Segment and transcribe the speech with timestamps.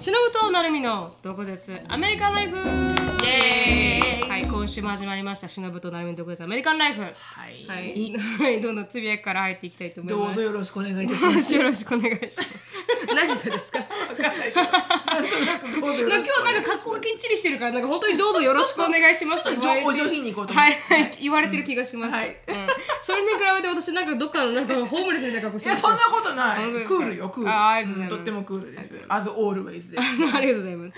[0.00, 1.78] しのぶとなるみの独舌。
[1.86, 2.56] アメリカンライフ。
[2.56, 5.48] はい今週も始まりました。
[5.48, 6.42] しのぶとなるみの独舌。
[6.42, 7.02] アメリカンライフ。
[7.02, 7.12] はい、
[7.68, 11.54] はい、はい、どんどんつぶやきから入っていきたいと思いどうますぞよろしくお願いいたします。
[11.54, 12.70] よろしくお願いします。
[13.14, 13.78] 何がですか？
[13.80, 14.52] わかんない。
[14.52, 20.72] けどなんとなくどうぞ今日なんか格好がきっちりしてるからなんか本当にどうぞよろしくお願いしますっお上品に行こうとはい。
[20.88, 21.10] はい。
[21.20, 22.28] 言われてる気がします、はい。
[22.48, 22.69] うん
[23.02, 26.84] それに比べて私なんかどっかのなんかホームレスみたいな格好していやそんなことない。
[26.84, 27.50] クールよクール。
[27.50, 28.16] あありがとうございます。
[28.16, 29.94] とってもクールです、as always です。
[30.34, 30.92] ありがとうございます。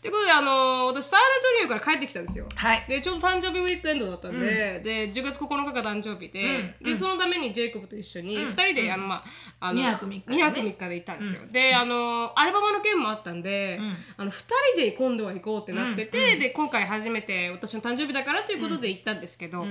[0.00, 2.46] ということで、あの私、サンアントニオから帰ってきたんですよ。
[2.54, 2.84] はい。
[2.88, 9.24] で、ちょうど誕生日ウィークエンドだったんで、で、10月9日が誕生日で、で、そのためにジェイコブと一緒に、2人で、あの、ま
[9.60, 11.40] あ、あの2泊3日で2ね泊3日で行ったんですよ。
[11.50, 13.80] で、あのアルバムの件もあったんで、
[14.16, 14.44] あの、2
[14.74, 19.66] 人で今度は行こうってなってて、で、今回初めて私の誕生日だからということで行ったんですけど、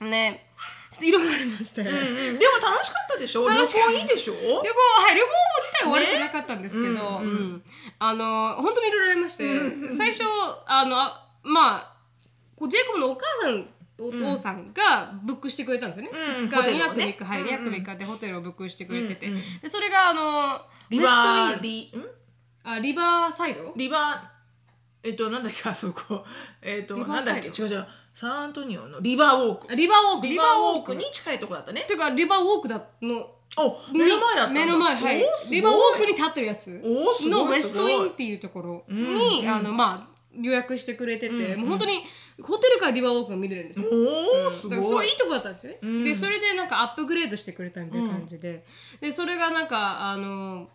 [0.00, 0.46] ね、
[0.90, 1.82] ちょっといろいろありまして。
[1.82, 2.38] うんうん。
[2.38, 3.48] でも楽しかったでしょ？
[3.48, 4.34] 旅行いいでしょ？
[4.34, 4.62] 旅行は
[5.12, 5.28] い旅行
[5.62, 7.62] 自体は悪くなかったんですけど、うん
[7.98, 9.44] あの本当にいろいろありまして、
[9.96, 10.22] 最初
[10.66, 11.96] あのあまあ
[12.56, 17.16] こうジェイコブのお母さんお父さんがブックしてくれたんですよね、うん2日2泊ホテルをね。
[17.18, 17.48] 3日、はい、うん。
[17.48, 20.60] うん2泊3日でホテルをブックしてくれてて、うんうんでそれがあの
[20.90, 22.04] リバーリん
[22.64, 23.72] あリバーサイド？
[23.76, 26.24] リバーえっとなんだっけあそこ。
[26.60, 27.48] えっとなんだっけ？
[27.48, 27.86] 違う違う
[28.16, 29.66] サンアントニオのリバーウォーク。
[29.70, 31.82] あリバーウォークリバーウォークに近いとこだったね。
[31.82, 35.22] っていうかリバーウォークだのお目の前だった目の前はい。
[35.50, 36.80] リバーウォークに立ってるやつ。
[36.80, 39.48] のウェストインっていうところうんに、うん。
[39.50, 42.04] あのまあ予約してくれてて、うんもう本当に
[42.42, 43.88] ホテルからリバーウォークが見れるんですよ。
[43.92, 44.82] おおすごい。
[44.82, 46.04] すごいいいとこだったんですよね、うん。
[46.04, 48.64] でそれでなんかアップグレードしてくれたみたいな感じで、
[48.98, 50.70] でそれがなんかあの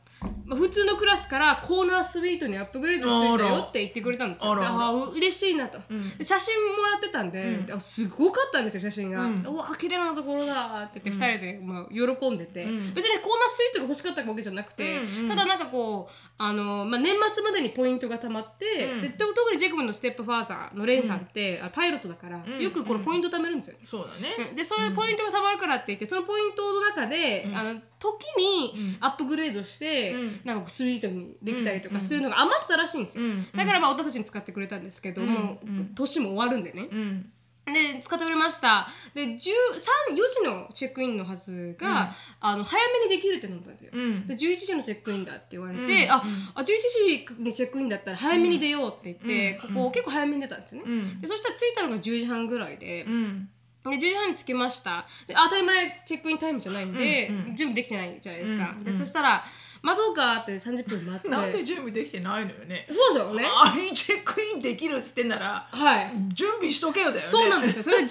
[0.45, 4.51] まあ普通のクラスからコーナースイートにアップグレードしていたよって言ってくれたんですよ。
[4.51, 6.17] あらあ嬉しいなと、ん。
[6.17, 9.21] で写真もらってたんで、あすごかったんですよ写真が。
[9.21, 9.47] うん。
[9.47, 12.93] おわ綺麗なところだって言って2人で、まあ、喜んでて、うん。
[12.93, 15.29] 別にコーナースイートが欲しかったわけじゃなくて、うんうん。
[15.29, 19.01] ただなんかこうあの、まあ、年末までにポイントがたまって、うん。
[19.01, 23.79] で特にジェイコブのステップファーザーのレンさんって、あパイロットだから、んよくこのポイント貯めるんですよね。
[23.83, 24.53] そうだね。
[24.55, 30.10] でそれポイントがたまるからって言ってそのポイントの中で、あの時にアップグレードして、うん
[30.43, 33.47] なんかスイートにできたりとかするのが余ってたらしいんですよ、うん。
[33.55, 37.31] だからまあ私たちに使ってくれたんですけど、もう年も終わるんでね、うん。
[37.63, 38.87] で使ってくれました。
[39.13, 39.39] で13 4
[40.15, 44.27] 時のチェックインのはずが、あの早めにできるってなったんですよ、うん。
[44.27, 46.11] で11時のチェックインだって言われて、うん。
[46.11, 46.23] あ
[46.55, 51.21] あ11時にチェックインだったら早めに出ようって言って、ここ結構早めに出たんですよね、うん。
[51.21, 53.49] でそしたら着いたのが10時半ぐらいで、うん。
[53.83, 55.07] で10時半に着きました。
[55.27, 57.35] で当たり前チェックインタイムじゃないんで、うん。
[57.49, 57.55] うん。
[57.55, 58.83] 準備できてないじゃないですか、うん。
[58.83, 59.45] でそしたら
[59.81, 61.29] 待とうかって30分待って。
[61.29, 62.87] なんで準備できてないのよね。
[62.89, 63.43] そうですよね。
[63.45, 66.11] あれにチェックインできるっつってんならはい。
[66.33, 67.21] 準備しとけよだよね。
[67.21, 67.83] そうなんですよ。
[67.83, 68.07] それで11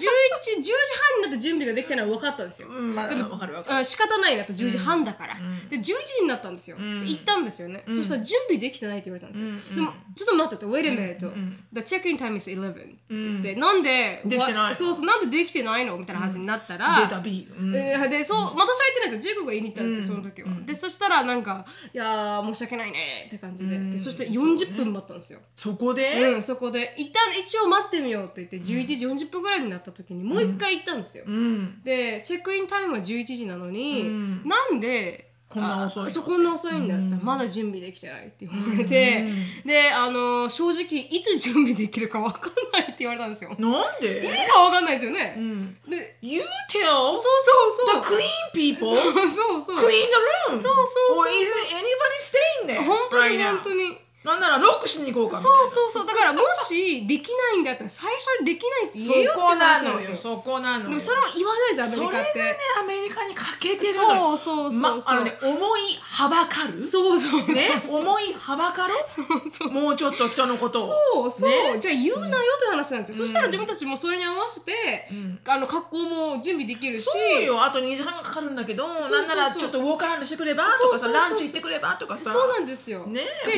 [0.59, 3.79] 10時半になって準備ができてないのは分かったんですよ、うんまあわかるわかる。
[3.79, 7.01] あ仕方ないなと10時半だから、んで11時になったんですよ、ん。
[7.01, 15.97] で行ったんですよね、そしたら準備できてないって言われたんですよ、うんでもちょっと待ってと wait a minute、ん the check-in time is 11って言って、うなんでできてないそうそうなんでできてないの？
[15.97, 17.55] みたいな話になったら、出たビー。
[17.55, 17.75] ルうん。
[17.75, 19.21] えーでそう、私は言ってないですよ。
[19.21, 21.60] ジェイコブが言いに行ったんですよ、その時は、でそしたらなんか
[21.93, 25.39] 「いやー申し訳ないね」って感じで,、でそして40分待ったんですよ。
[25.55, 26.33] そこで？
[26.33, 26.93] うん、そこで。
[26.97, 31.81] 一旦一応待ってみようって言って11時40分ぐらいになった時にもう一回行ったんですよ、うん。
[31.83, 34.43] でチェックインタイムは11時なのに、うん。
[34.45, 37.15] なんでこんな遅いそうこんな遅いんだった。
[37.17, 39.27] ら、まだ準備できてないって言われて、
[39.65, 43.55] であの正直いつ準備できるか分かんないって言われたんですよ。
[43.59, 45.77] なん意で味が分かんないですよね、うん。
[45.89, 48.17] で You tell そうそう the そう。
[48.17, 48.89] clean people?
[48.89, 49.75] そうそうそう。
[49.77, 50.59] Clean the room?
[50.59, 51.17] そうそうそう。
[51.19, 53.49] Or is anybody staying there 本当に right?
[53.51, 56.05] 本当になんならロックしに行こうかそうそうそう。
[56.05, 60.07] だからもしできないんだったら最初にできないって言えよってそこな話なんのよ。
[60.09, 60.35] ですよ。
[60.35, 60.89] そこなのよ。
[60.89, 64.37] でもそれを言わないですアメリカってそれがねアメリカに欠けてるのよ。
[64.37, 66.85] そうそうそうそう、まあのね思いはばかる。
[66.85, 67.83] そうそうそうね？
[67.89, 68.93] 思いはばかろ？
[69.07, 71.31] そうそうもうちょっと人のことを。
[71.31, 71.79] そうそう、ね？
[71.81, 75.09] じゃあ言うなよという話なんですよ、そしたら自分たちもそれに合わせて、
[75.47, 77.05] あの格好も準備できるし。
[77.05, 77.63] そうよ。
[77.63, 82.29] あと2時間かかるんだけどそうそうなんならちょっとウォークアラウンドしてくればとかさそうそうそうランチ行ってくればとかさ。
[82.29, 83.07] そうなんですよ。
[83.07, 83.21] ね？
[83.47, 83.57] で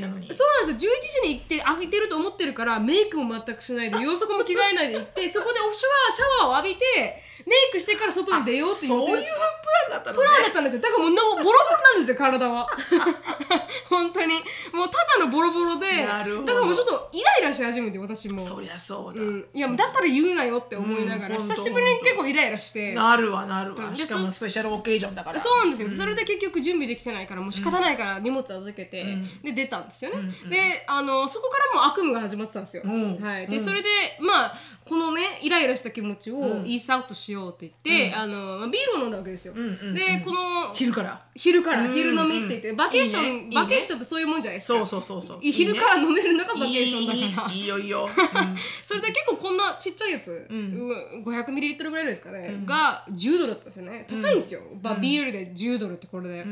[0.00, 0.32] なのに。
[0.32, 0.92] そうなんですよ。
[0.92, 9.28] 11時に行って開いてると思ってるからメイクも全くしないで洋服も着替えないで行ってそこでおシャワーシャワーを浴びてメイクしてから外に出ようって言ってそういうプ
[9.90, 10.82] ランだったのプねランだったんですよ。
[10.82, 12.68] だからもうなボロボロなんですよ体は。
[13.88, 14.34] 本当に。
[14.72, 18.44] もうただのボロボロでだからもうちょっとイライラし始めて私も。
[18.44, 22.92] そりゃそうだ、うん、いやだったら言うなよって思いながら、うん久しぶりに結構イライラして。
[22.92, 23.94] なるわなるわ。
[23.94, 25.40] しかもそスペシャルオケージョンだから。
[25.40, 29.04] そうなんですよ、それで結局準備できてないからもう仕方ないから荷物預けて、
[29.42, 33.20] で出たんですよね、であのそこからもう悪夢が始まってたんですよ、うん。
[33.20, 33.64] はい、で、うん。
[33.64, 33.88] それで
[34.20, 34.56] まあ
[34.88, 39.94] このねイライラした気持ちをイースアウトしよようって言って、あのまあビールを飲んだわけですよ、んうんうん。
[39.94, 41.22] でこの昼から。
[41.34, 43.38] 昼からうん昼飲みって言って、バケーションいいね。
[43.38, 44.78] いいねバケーションってそういうもんじゃないですか。
[44.78, 45.38] そうそうそうそう。
[45.40, 47.52] 昼から飲めるのがバケーションだから。
[47.52, 47.78] いいいいいいよ。
[47.78, 48.08] いいよ、
[48.84, 51.24] それで結構こんなちっちゃいやつ、ん。
[51.24, 54.06] 500ml ぐらいですかね、が10ドルだったんですよね。
[54.08, 56.44] 高いんですよ、まあ、ビールで10ドルってこれで,、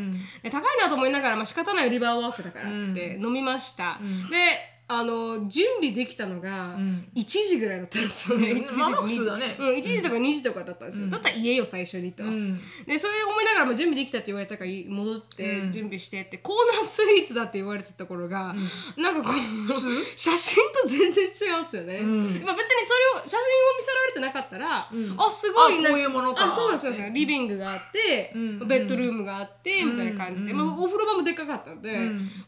[0.42, 6.78] で高いなと思いながら、まあ仕方ないリバーワークだからっつって飲みました、であの準備できたのが
[7.14, 8.38] 1時ぐらいだったんですよ。
[8.38, 9.54] ね、1時まあまあ普通だね。
[9.58, 12.58] うん、1時とか2時とかだったんですよ、だったら言えよ最初にと、ん。
[12.86, 18.54] でそれ思いながらも準備できたって言われたから戻って準備してって、コーナースイーツだって言われてたところが、
[18.96, 19.80] なんかこう
[20.16, 23.42] 写真と全然違うんですよね、まあ、別にそれを写真を
[23.76, 26.46] 見せられてなかったら、あすごいあこういうものか。
[26.46, 31.90] あそうですそうですリビングがあって、ベッドルームがあって、みたいな感じで、まあ、お風呂場もでっかかったんで、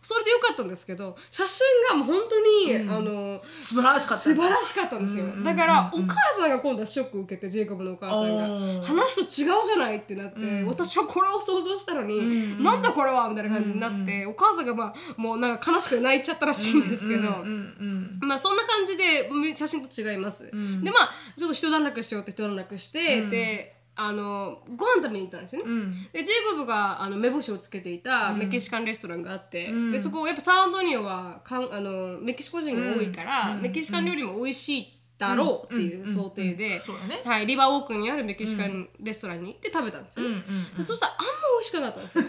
[0.00, 4.16] それでよかったんですけど写真がもう本当に、あの素晴らしかった。
[4.16, 8.82] 素晴らしかったんですよ、だから、お母さんが今度はショックを受けてジェイコブのお母さんおがー。
[8.82, 9.26] 話と違う
[9.66, 26.08] じゃないってなって、私はこれを想像したのに、なんだこれはみたいな感じになって、お母さんがまあもうなんか悲しくて泣いちゃったらしいんですけど、うんうんまあそんな感じでみ写真と違います、でまあちょっと一段落しようって一段落して、であのご飯食べに行ったんですよね、うん。
[26.12, 36.80] でジェイコブがあの目星をつけていたメキシカンレストランがあって、でそこやっぱサンアントニオはかんあのメキシコ人が多いから、メキシカン料理も美味しいだろうっていう想定で、
[37.24, 40.34] はい、リバーウォークにあるメキシカンレストランに行って食べたんですよね、うん。
[40.34, 40.76] うん。
[40.78, 42.24] でそしたらあんま美味しくなかったんですよ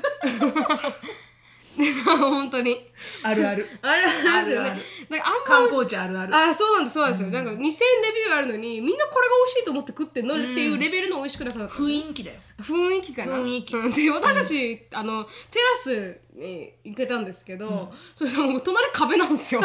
[2.06, 2.78] 本当に。
[3.24, 3.68] あるある。
[3.82, 4.70] あれなんですよね。
[4.70, 4.82] ある
[5.26, 6.36] あんま観光地あるある。
[6.36, 12.40] あそうなんですそうなんですよ、なんか2000レビューあるのにみんなこれが美味しいと思って食ってんの、っていうレベルの美味しくなさだった雰囲気だよ。
[12.62, 13.38] 雰囲気かな。
[13.38, 13.76] 雰囲気。
[13.76, 19.62] う んで私たち、あのテラスに行けたんですけど、そしたらもう隣壁なんですよ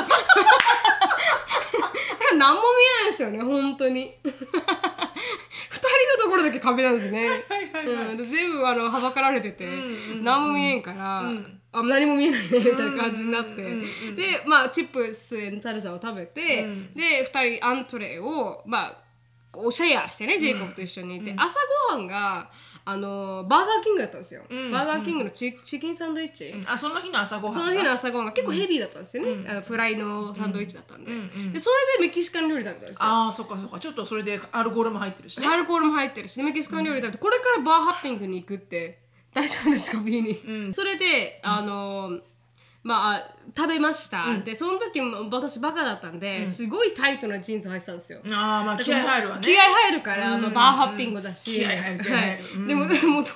[2.27, 4.15] だから何も見えないんですよね本当に。
[4.23, 7.29] 二人のところだけ壁なんですね。
[7.87, 9.67] うんで全部あのはばかられてて、
[10.23, 11.33] 何も見えんから、
[11.73, 18.97] あ何も見えないねみたいな感じになって、でまあチップスエンサルサを食べて、で2人アントレをまあ
[19.53, 21.59] おシェアしてねジェイコブと一緒にいて、朝
[21.91, 22.51] ごはんが
[22.89, 31.11] あのバーガーキングだったんですよ、バーガーキングのチチキンサンドイッチ、あその日の朝ごはんその日の朝ごはんが結構ヘビーだったんですよね、あのフライのサンドイッチだったんで,、
[31.53, 33.05] でそれでメキシカン料理食べたんですよ。
[33.05, 33.81] ああそっかそっか。
[33.81, 35.49] ちょっとそれでアルコールも入ってるしね。
[35.49, 36.41] アルコールも入ってるし。
[36.43, 39.05] メキシカン料理食べてこれからバーハッピングに行くって。
[39.35, 42.21] 大丈夫ですか B に、それであの
[42.83, 48.21] まあ食べました、でその時も私バカだったんで、すごいタイトなジーンズ履いてたんですよ。
[48.33, 49.43] ああまあ気合入るわね。
[49.43, 52.43] 気合入るから、まあ、 bar hopping だし、気合入る気合入る。
[52.59, 52.69] はい。
[52.69, 53.33] でもでもと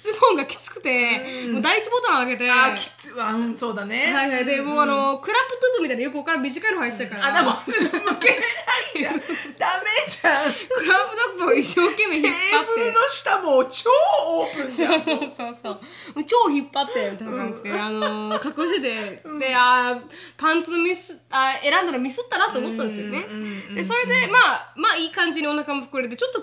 [0.00, 2.50] ズボンがきつくて、もう第一ボタンを上げて。
[2.50, 4.12] あーきつわうんそうだね。
[4.12, 4.44] はいはい。
[4.44, 7.26] でもうあの crop tube みたいなよくわからん短いの履いてたから。
[7.28, 8.42] あでも 向けれな
[8.94, 9.14] いじゃん。
[9.14, 9.26] ダメ
[10.08, 10.52] じゃん。
[10.52, 12.69] crop tube を一生懸命引っ張って。
[12.69, 13.90] テーブルの下も超
[14.26, 15.00] オープンじゃん。
[15.00, 15.72] そうそうそうそう。
[15.72, 15.80] も
[16.16, 20.02] う超引っ張ってみたいな感じで、あのー隠してて、であー
[20.38, 23.26] パンツミスあー選んだのミスったなと思ったんですよね、
[23.74, 26.40] でそれでまあまあいい感じにお腹も膨れてちょっと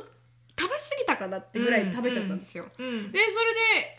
[0.59, 3.21] 食べ過ぎたかなってぐらい食べちゃったんですよ、でそれで、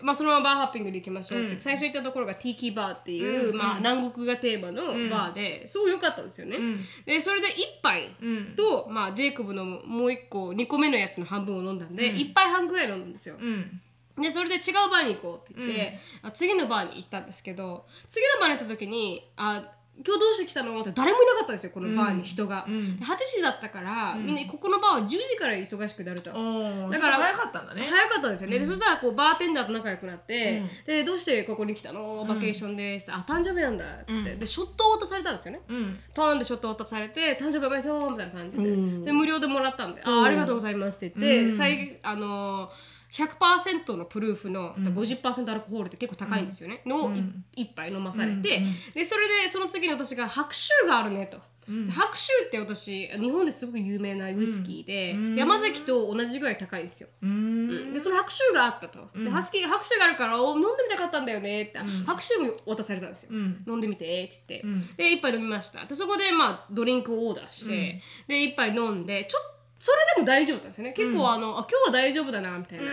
[0.03, 6.59] まあ、そのままバーハッピングに行きましょうって、最初行ったところがティーキーバーっていう、まあ、南国がテーマのバーですごい良かったんですよね、
[7.07, 8.11] でそれで1杯
[8.57, 13.81] と、まあ、ジェイコブのもう1個2個目のやつの半分を飲んだんで、1杯半ぐらい飲んだんですよ、うん
[14.21, 19.73] でそれで違うバーに行こうって言って、あ次のバーに行ったんですけど次のバーに行った時にあ
[20.03, 26.31] 今日どうして来たのって誰もいなかったんですよこのバーに人が、で8時だったから、みんなここのバーは10時から忙しくなると。
[26.31, 27.83] だから早かったんだね。
[27.83, 32.25] 早かったですよね、でそしたらこうバーテンダーと仲良くなって、でどうしてここに来たの？
[32.27, 35.99] バケーションです、あ誕生日なんだって、でショットを渡されたんですよね、うん。
[36.15, 42.71] パーンでショットを渡されて誕生日おめでとうみたいな感じで,、で無料でもらったんで、あありがとうございますって言って、最あのー
[43.13, 47.13] 100%のプルーフの、50%アルコールって結構高いんですよね、の
[47.55, 48.63] 一杯飲まされて、
[48.95, 51.39] でそれでその次に私が白州があるねと。
[51.69, 57.93] で白州って私日本ですごく有名なウイスキーで、山崎と同じぐらい高いんですよ、うん。
[57.93, 63.63] でその白州があったと、でハスキーが白州があるからお飲んでみたかったんだよねって、白州も渡されたんですよ、ん。
[63.69, 65.85] 飲んでみてって言って、で一杯飲みました。
[65.85, 70.93] でそこでまあドリンクをオーダーして、で一杯飲んでちょっとそれでも大丈夫だったんですよね。
[70.93, 72.85] 結構あの、あ今日は大丈夫だなみたいな、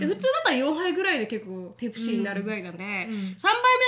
[0.00, 3.38] で普通だったら4杯ぐらいで結構テプシーになるぐらいなんで、3杯目だっ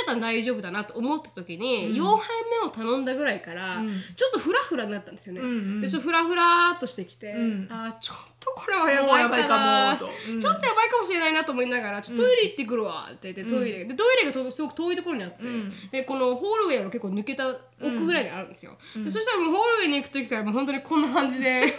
[0.06, 2.28] たら大丈夫だなと思った時に、4杯
[2.62, 3.82] 目を頼んだぐらいから、
[4.14, 7.34] ちょっとフラフラになったんですよね、でちょっとフラフラっとしてきて、
[7.70, 10.08] あちょっとこれはやばいかなも
[10.40, 15.42] ちょっとやばいかもしれないなと思いながらちょっとトイレ行ってくるわって言ってトイレ、でトイレがとすごく遠いところにあって、
[15.90, 17.48] でこのホールウェイが結構抜けた
[17.82, 21.74] 奥ぐらいにあるんですよ、でそしたらもうホールウェイに行く時からもう本当にこんな感じで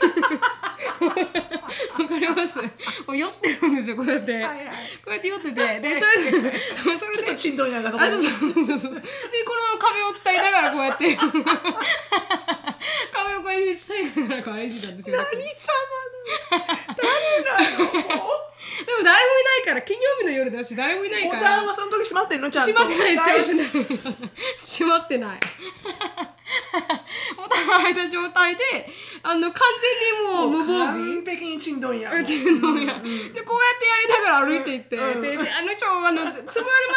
[0.65, 2.57] わかります。
[2.62, 4.57] もう酔ってるんですよこうやって、はいはい。
[5.03, 5.79] こうやって酔ってて。
[5.79, 6.60] でそれでそれで。
[7.15, 8.93] ちょっとちんどんやがそこあそうそうそうそう。
[8.93, 9.00] で
[9.43, 11.15] この壁を伝えながらこうやって。
[11.17, 11.29] 壁
[13.36, 15.17] をこうやって伝えながらこう歩いてたんですよ。
[15.17, 17.03] 何様だ誰
[17.43, 17.93] なの
[18.86, 21.43] でも誰もいないから金曜日の夜だし誰もいないボから。
[21.43, 22.50] タンはその時閉まってんの？
[22.51, 22.74] ちゃんと。
[22.74, 23.69] 閉まってない大です丈よ
[24.60, 25.39] 閉まってない
[27.65, 28.62] ボタンが開いた状態で
[29.24, 31.24] あの完全にもう無防備。
[31.24, 32.13] 完璧にちんど んや。
[32.13, 33.41] うちの親でこうやってや
[34.07, 35.22] りながら歩いていって、うん。
[35.22, 36.45] でであの人あのつぶやる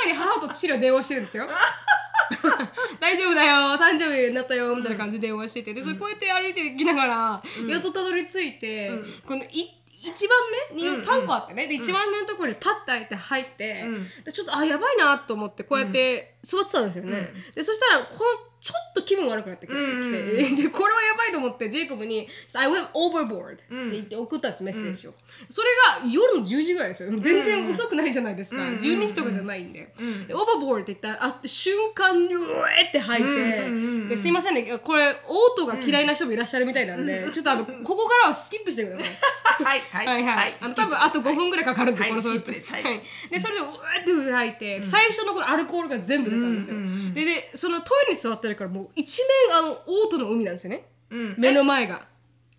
[0.04, 1.48] 前に母と父が電話してるんですよ。
[3.00, 5.74] 大丈夫だよ誕生日になったよみたいな感じで電話してて。
[5.74, 8.90] でそれこうやって歩いていきながら、やっとたどり着いて、
[9.26, 10.38] このい1番
[10.74, 11.00] 目にうんうん。
[11.02, 14.06] 3個あってね、で1番目のところにパッと開いて入って、うん。
[14.24, 18.20] でちょっとあやばいなと思ってこうやって座ってたんですよね、でそしたらこの
[18.60, 20.08] ちょっと気分悪くなってきて、うんうん
[20.56, 25.14] でこれはやばいと思ってジェイコブに「I went overboard」って言って送ったんですメッセージを、
[25.48, 25.68] それ
[26.02, 27.10] が夜の10時ぐらいですよ。
[27.10, 30.26] 全然遅くないじゃないですか、うんうん12時とかじゃないんで,、ん。
[30.26, 32.40] でオーバーボールって言ったらあ瞬間にう
[32.78, 34.78] えって吐いて、うんうんうんですいませんね。
[34.82, 39.08] これオートが嫌いな人もいらっしゃるみたいなんで、ちょっとあのここからはスキップしてください。
[39.64, 40.06] はいはい。
[40.06, 42.10] はいはい、あの多分あと5分ぐらいかかるんで、はい。
[42.10, 42.52] このスキップ。
[42.52, 42.72] です。
[42.72, 42.82] はい。
[43.30, 47.14] でそれでうわーって吐いて、最初のこのアルコールが全部出たんですよ、うんうんうん。
[47.14, 50.84] ででそのトイレに座ってるからもう一面あのオートの海なんですよね。
[51.10, 51.34] うん。
[51.38, 52.06] 目の前が。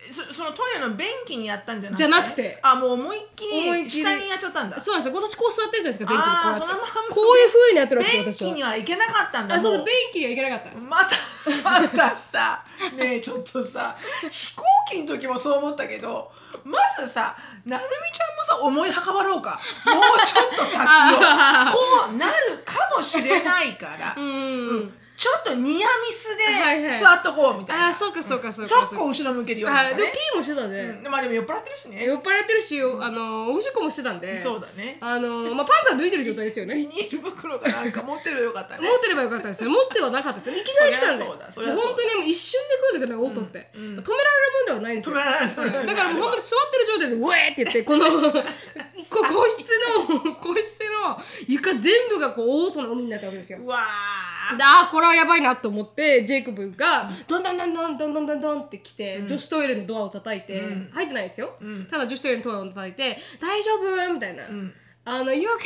[0.09, 2.03] そそのトイレの便器にやったんじゃなくて？
[2.03, 2.59] じゃなくて。
[2.63, 3.89] あもう思いっきりり。
[3.89, 4.79] 下にやっちゃったんだ。
[4.79, 5.21] そうなんですよ。
[5.21, 6.87] 私こう座ってるじゃないですか便器にこうそのまんま。
[7.11, 10.79] こういう風になってるわけ便器には行けなかったんだあそう便器には行けなかった。
[10.79, 11.15] また
[11.63, 12.63] またさ
[12.95, 13.97] ねえちょっとさ
[14.31, 16.31] 飛行機の時もそう思ったけど
[16.63, 19.59] まずさなるみちゃんもさ思いはかばろうか。
[19.85, 20.85] もうちょっと先を。
[21.21, 25.83] あこうなるかもしれないから、うん、ちょっとニアミ
[26.13, 26.91] スはいはい。
[26.91, 31.11] で座っとこうみたいな、あーそうかそうかそうかそっこ後ろ向けるようにはいでもねピーもしてたんで、うん。
[31.11, 32.05] まあでも酔っ払ってるしね。
[32.05, 34.41] 酔っ払ってるしあのおしっこもしてたんで。
[34.41, 34.97] そうだね。
[35.01, 36.75] あの、まあ、パンツは脱いでる状態ですよね。
[36.75, 38.87] ビニール袋がなんか持ってるよかったね。
[38.87, 41.25] 持ってればよかったんですけど持ってはなかったですよ いきなり来たんで。
[41.25, 43.81] 本当にもう一瞬で来るんですよねオートって、うん。
[43.81, 45.15] うん止められるもんではないんですよ。
[45.15, 48.05] だからもう本当に座ってる状態で「ウェー!」って言ってこの
[49.09, 49.59] こ個室
[50.23, 53.59] の個室の床全部がこうオートの海になったわけですよ。
[53.59, 53.79] うわ
[54.61, 60.89] あーこれはやばいなと思ってジェイコブがどんどんどんどんどんどんどんどんって来て、女子トイレのドアを叩いて、うん。
[60.91, 61.87] 入ってないですよ、うん。
[61.89, 64.47] ただ女子トイレのドアを叩いて「大丈夫?」みたいな。
[64.47, 64.73] うん
[65.09, 65.63] あの、You okay,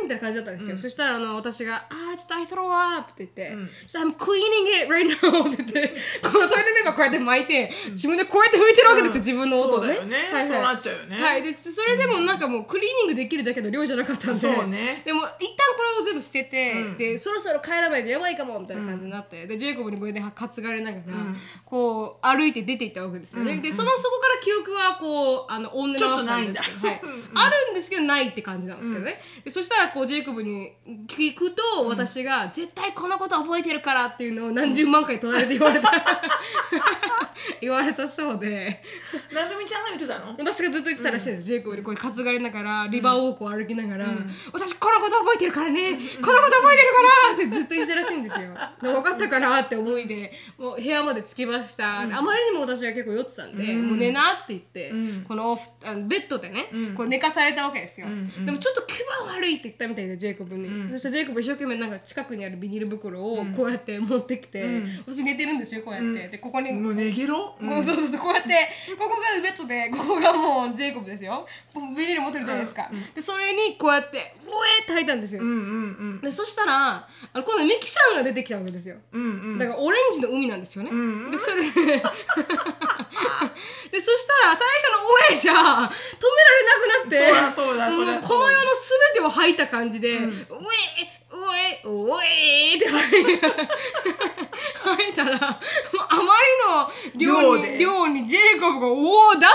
[0.00, 0.02] babe?
[0.02, 0.76] みたいな感じだったんですよ。
[0.76, 3.68] そしたら、あの、私が、あー、ちょっと I throw up って言って、うん。
[3.86, 9.72] そしたら、I'm cleaning it right now って言って、このトイレペーパーこうやって巻いて、自分でこうやって拭いてるわけですよ、自分の音。
[9.76, 10.16] そうだよね。
[10.16, 10.46] はいはい。
[10.46, 11.16] そうなっちゃうよね。
[11.16, 11.42] はい。
[11.42, 15.02] で、それでもなんかもう、クリーニングできるだけの量じゃなかったんで、そうね。
[15.04, 16.98] でも、一旦これを全部捨てて、うん。
[16.98, 21.40] で、そろそろ帰らないとやばいかも、みたいな感じになって、で、ジェイコブにこれで担がれながら、ん。
[21.64, 23.58] こう、歩いて出ていったわけですよね。
[23.58, 26.60] で、その、そこから記憶は、こう、あの、女のちょっとないんだ。
[26.60, 27.00] ですけど、はい。
[27.34, 30.72] あるんですけどないって感じなんですけどね、でそしたらこうジェイコブに
[31.06, 35.92] 聞くと私が「絶対このこと覚えてるから」っていうのを何十万回隣で言われた。
[37.60, 38.82] 言われたそうで。
[39.32, 40.34] なるみちゃんが言ってたの？
[40.38, 44.06] 私がずっと言ってたらしいんです、ジェイコブにこう担がれながらリバーウォークを歩きながら
[44.52, 48.54] 「私このこと覚えてるからね、このこと覚えてるから!」ってずっと言ってたらしいんですよ。
[48.80, 55.24] で分かったからって思いでもう部屋まで着きました、あまりにも私が結構酔ってたんで、もう寝なって言って、うん。
[55.26, 56.94] このあのベッドでね、うん。
[56.94, 58.06] こう寝かされたわけですよ、
[58.52, 60.90] でもちょっと気分悪いって言ったみたいでジェイコブに、うん。
[60.92, 65.04] そしたらジェイコブ一生懸命なんか近くにあるビニール袋をこうやって持ってきて、うん。
[65.06, 66.72] 私寝てるんですよこうやって、でここに。
[66.72, 67.64] もう寝ゲロ、う？
[67.64, 68.68] そうそうそうこうやって。
[68.98, 71.46] ここがベッドでここがもうジェイコブですよ。
[71.74, 75.52] ビニール持ってるじゃないですか、でそれにこうやってうえーって吐いたんですよ、うんう
[76.18, 78.96] んでそしたらあの今度ミキシャンが出てきたわけですよ。
[79.12, 79.28] うんうん。
[79.28, 81.70] うんだからオレンジの海なんですよね、んでそれで。
[83.92, 85.88] でそしたら最初の「おえ」じゃ止められ
[86.64, 87.18] なくなって。
[87.18, 88.41] そりゃそうだもそりゃそうだ。
[88.41, 93.24] この世の全てを吐いた感じで「うえうえうえ」って吐い
[94.84, 95.48] 吐いたらもう
[96.08, 96.28] あまり
[96.66, 99.46] の量に量で量にジェイコブが「おお that's a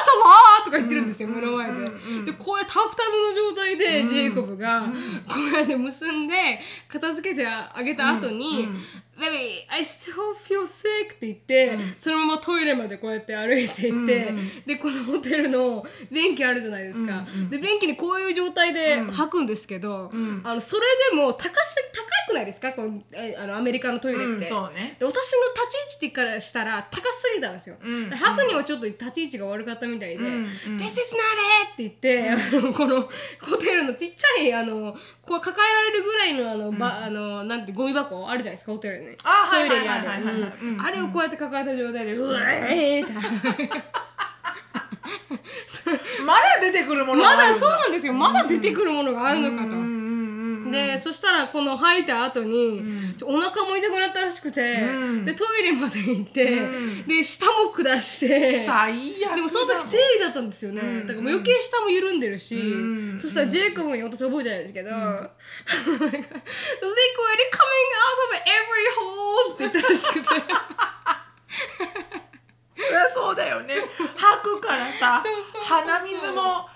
[0.63, 1.77] lot!」とか言ってるんですよ、目の前で。
[2.25, 4.81] でこういうタプタプの状態でジェイコブが
[5.27, 8.67] こうやって結んで片付けてあげた後に
[9.17, 14.33] 「Baby, I still feel sick」って言って、そのままトイレまでこうやって歩いていって、
[14.65, 20.11] でこのホテルの便器あるじゃないですか、で便器にこういう状態で吐くんですけど、
[20.43, 22.71] あのそれでも高す高くないですか？
[22.73, 24.25] このえあのアメリカのトイレって。
[24.25, 24.95] うんそうね。
[24.99, 27.75] で私の立ち位置からしたら高すぎたんですよ。
[27.85, 30.45] んで吐くにはちょっと立ち位置が悪かったみたいで「んうん
[30.77, 31.19] This is not
[31.63, 33.01] it!」って言って、あのこの
[33.41, 34.95] ホテルのちっちゃいあの
[35.25, 38.71] こう抱えられるぐらいのあの、ばあのなんてゴミ箱あるじゃないですか？
[38.73, 39.17] ホテルに。
[39.23, 40.23] あトイレにある。
[40.61, 40.81] うん。
[40.81, 43.13] あれをこうやって抱えた状態で「うわーって。
[46.25, 48.13] まだ出てくるものがまだそうなんですよ。
[48.13, 49.96] まだ出てくるものがあるのかと。
[50.71, 52.83] でそしたらこの吐いた後に、
[53.23, 55.25] お腹も痛くなったらしくて、うん。
[55.25, 57.07] でトイレまで行って、うん。
[57.07, 58.65] で舌も下して
[59.35, 61.07] でもその時生理だったんですよね、うん。
[61.07, 63.19] だからもう余計舌も緩んでるし、うん。
[63.19, 65.27] そしたらジェイコブに私覚えてないですけど「liquid coming
[67.93, 70.27] out of every hole」って言ったらしくて。
[73.13, 73.75] そうだよね。
[74.15, 75.21] 吐くからさ
[75.63, 76.69] 鼻水も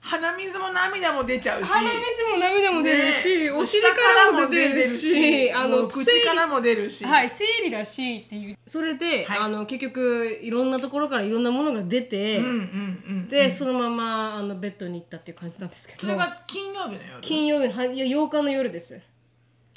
[0.00, 1.68] 鼻水も涙も出ちゃうし。
[1.68, 1.98] 鼻水
[2.32, 3.50] も涙も出るし、ね。
[3.50, 3.90] お尻か
[4.32, 7.04] らも出るしあの口からも出るし。
[7.04, 8.58] はい、生理だしっていう。
[8.66, 9.38] それで、はい。
[9.38, 12.54] あの結局いろんなところからいろんなものが出て、うんうんう
[13.24, 16.00] んで、そのままあのベッドに行ったっていう感じなんですけど。
[16.00, 17.20] それが金曜日の夜？
[17.20, 18.98] 金曜日はいや8日の夜です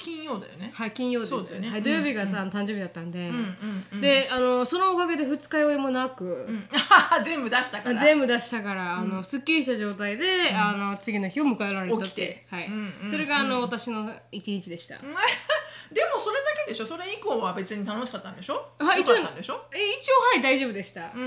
[0.02, 0.70] 金曜だよね。
[0.74, 1.30] はい金曜です。
[1.30, 1.70] そうだよね。
[1.70, 4.00] はい、土曜日が、誕生日だったんで、うんうんうん。
[4.00, 6.68] であのそのおかげで二日酔いもなく、うん。
[7.24, 8.00] 全部出したから。
[8.00, 12.04] 全部出したから、あのすっきりした状態で、あの次の日を迎えられたって。
[12.06, 12.46] 起きて。
[12.50, 12.66] はい。
[12.66, 16.86] うんうんそれがあの、私の一日でした、 でもそれだけでしょ？
[16.86, 18.70] それ以降は別に楽しかったんでしょ？
[18.78, 19.64] はいよかったんでしょ？
[19.72, 21.22] え一応はい大丈夫でした、うん。
[21.22, 21.24] う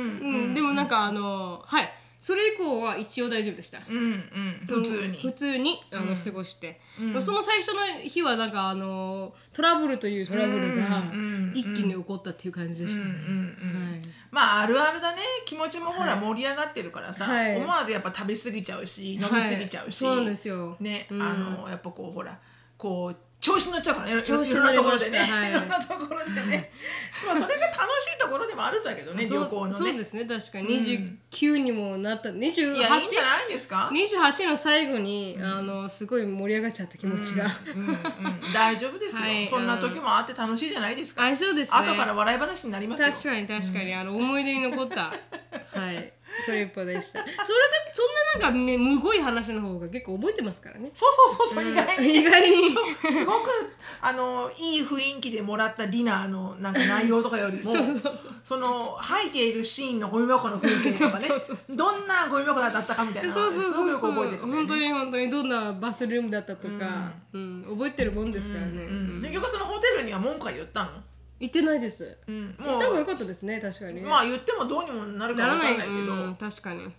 [0.49, 1.93] んでもなんかあのはい
[2.25, 4.65] それ以降は一応大丈夫でした、うんうん。
[4.65, 5.19] 普通に。
[5.19, 7.21] 普通にあの、過ごして、うん。
[7.21, 14.01] その最初の日はなんかあのトラブルというトラブルがうん一気に起こったっていう感じでした、うんうんうんはい。
[14.31, 15.19] まああるあるだね。
[15.45, 17.57] 気持ちもほら盛り上がってるからさ、はい。
[17.57, 20.15] 思わずやっぱ食べ過ぎちゃうし飲み過ぎちゃうし、はい。
[20.15, 20.77] そうなんですよ。
[20.79, 21.21] ね、うん。
[21.21, 22.39] あのやっぱこうほら
[22.75, 24.23] こう調子乗っちゃうからね。
[24.23, 24.73] 調子乗りました。
[24.73, 25.49] いろんなところでね、はい。
[25.51, 26.71] いろんなところでね。
[27.27, 29.71] まあそれが楽しいところでもあるんだけどね旅行のね。
[29.71, 31.09] そうですね確かに。
[31.29, 37.97] 29にもなった、28いやいいんじゃないですか？28の最後に、あのすごい盛り上がっちゃった気持ちが、うんうん、
[38.51, 39.45] 大丈夫ですよ、はい。
[39.45, 41.77] そんな時もあって楽しいじゃないですか、あそうですね。
[41.77, 43.11] 後から笑い話になりますよ。
[43.11, 45.13] 確かに確かに、あの思い出に残った。
[45.79, 46.14] はい
[46.45, 47.19] トリップでした。
[47.19, 47.35] それだ
[47.87, 50.91] けそんななんかねむごい話の方が結構覚えてますからね。
[50.93, 52.15] そうそうそうそう、意外に。
[52.15, 52.69] 意外に。
[52.69, 53.49] そうすごく
[54.01, 58.19] あのいい雰囲気でもらったディナーのなんか内容とかよりもそうそうそう。
[58.43, 64.51] その入っているシーンのゴミ箱の風景とかねそうそうそうどんなゴミ箱だったかみたいなのそうそうそうそう覚えてね。
[64.53, 67.65] 本当に本当にどんなバスルームだったとか、うん。
[67.69, 69.15] 覚えてるもんですからね、うん。
[69.15, 69.21] うん。
[69.21, 70.89] 結局そのホテルには文句は言ったの、
[71.39, 72.17] 行ってないです。
[72.27, 73.95] うん、行った方が良かったですね確かに。
[73.95, 76.91] ねまあ言ってもどうにもなるかならかんないけど、うん、確かに、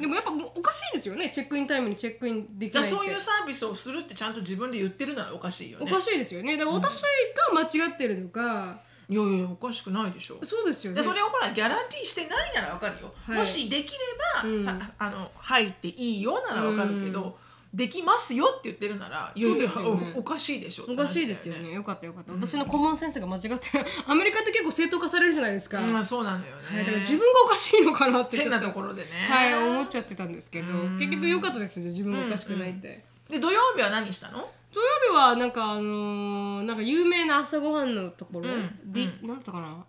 [0.00, 1.30] でもやっぱおかしいですよね。
[1.30, 2.90] チェックインタイムにチェックインできないって。
[2.94, 5.86] そういうサービスをするってちゃんと自分で言ってるならおかしいよね。
[5.90, 6.56] おかしいですよね。
[6.56, 7.06] だから私が
[7.54, 10.38] 間違ってるのか、いやいやおかしくないでしょ。
[10.42, 10.96] そうですよね。
[10.96, 13.38] でそれをほらギャランティーしてないならわかるよ、はい。
[13.38, 13.98] もしできれ
[14.42, 14.64] ば、うん。
[14.64, 17.38] さあの入っていいよならわかるけど、
[17.74, 20.12] できますよって言ってるならいやいやそうですよね。
[20.16, 21.72] おおかしいでしょおかしいですよね。
[21.72, 23.68] よかったよかった、私のコモンセンスが間違って
[24.08, 29.08] アメリカって結構正当化されるじゃないですか、まあそうなのよね、はい、だから自分がおかしいのかなってちょ変なっとところでね。
[29.28, 30.98] はい思っちゃってたんですけどうん。
[30.98, 34.50] 結局良かったです自分がおかしくないって、で土曜日は何したの？
[34.72, 38.92] 土曜日はなんかあのーなんか有名な朝ごはんのところ、うん。
[38.92, 39.84] でなんだったかな？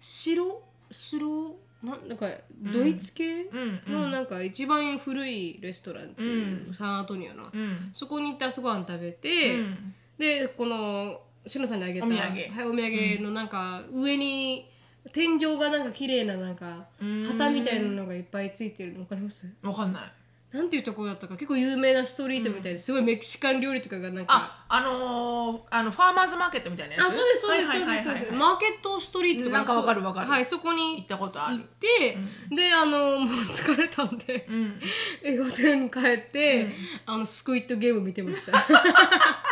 [0.00, 0.62] 白？
[0.90, 1.56] 白？
[1.82, 2.28] なんなんか
[2.60, 3.46] ドイツ系
[3.86, 7.90] のなんか一番古いレストランっていう、サンアントニオの、うん。
[7.94, 9.94] そこに行って朝ごはん食べて、うん。
[10.18, 12.22] でこのしのさんにあげたお土産。
[12.24, 14.68] はい、お土産のなんか上に
[15.12, 17.24] 天井がなんか綺麗ななんかうん。
[17.24, 19.48] 旗みたいなのがいっぱいついてるの分かります？
[19.62, 20.02] わかんない
[20.50, 24.34] なんていうところだったか結構有名なストリートみたいですごいメキシカン料理とかがなんか。
[24.34, 27.06] ああのー、あのファーマーズマーケットみたいなやつ？
[27.08, 30.26] あそうですそうですはいそうですマーケットストリートとかなんかわかるわかる。
[30.26, 31.56] はいそこ行にったことある。
[31.56, 32.18] 行って、
[32.54, 34.80] であのもう疲れたんで、うん。
[35.22, 36.70] えホテルに帰って、
[37.04, 38.52] あのスクイットゲーム見てました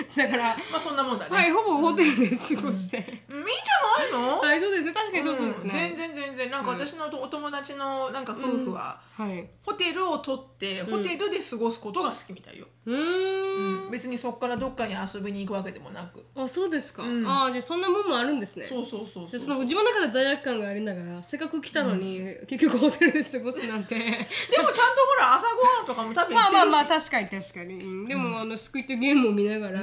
[0.16, 4.92] だからまあそんなもんだね、はいほぼホテルで過ごして、いいんじゃないの、はいそうですね。
[4.92, 6.50] 確かにそうですね、全然全然。
[6.50, 9.48] なんか私のお友達のなんか夫婦は、はい。
[9.64, 13.90] ホテルを取ってホテルで過ごすことが好きみたいよ、うーん。
[13.90, 16.24] 別にそこからどっかに遊びに行くわけでもなく。
[16.36, 17.26] あそうですか、うん。
[17.26, 18.66] ああじゃあそんなもんもあるんですね。
[18.66, 19.30] そうそうそうそう。
[19.30, 23.94] でその自分の中で罪悪感がありながらせっかく来たのに、結局ホテルで過ごすなんて。
[24.00, 26.42] でもちゃんとほら朝ごはんとかも食べてるし。
[26.42, 28.08] まあまあまあ確かに確かに、うん。
[28.08, 29.80] でも、あのスクイットゲームを見ながら、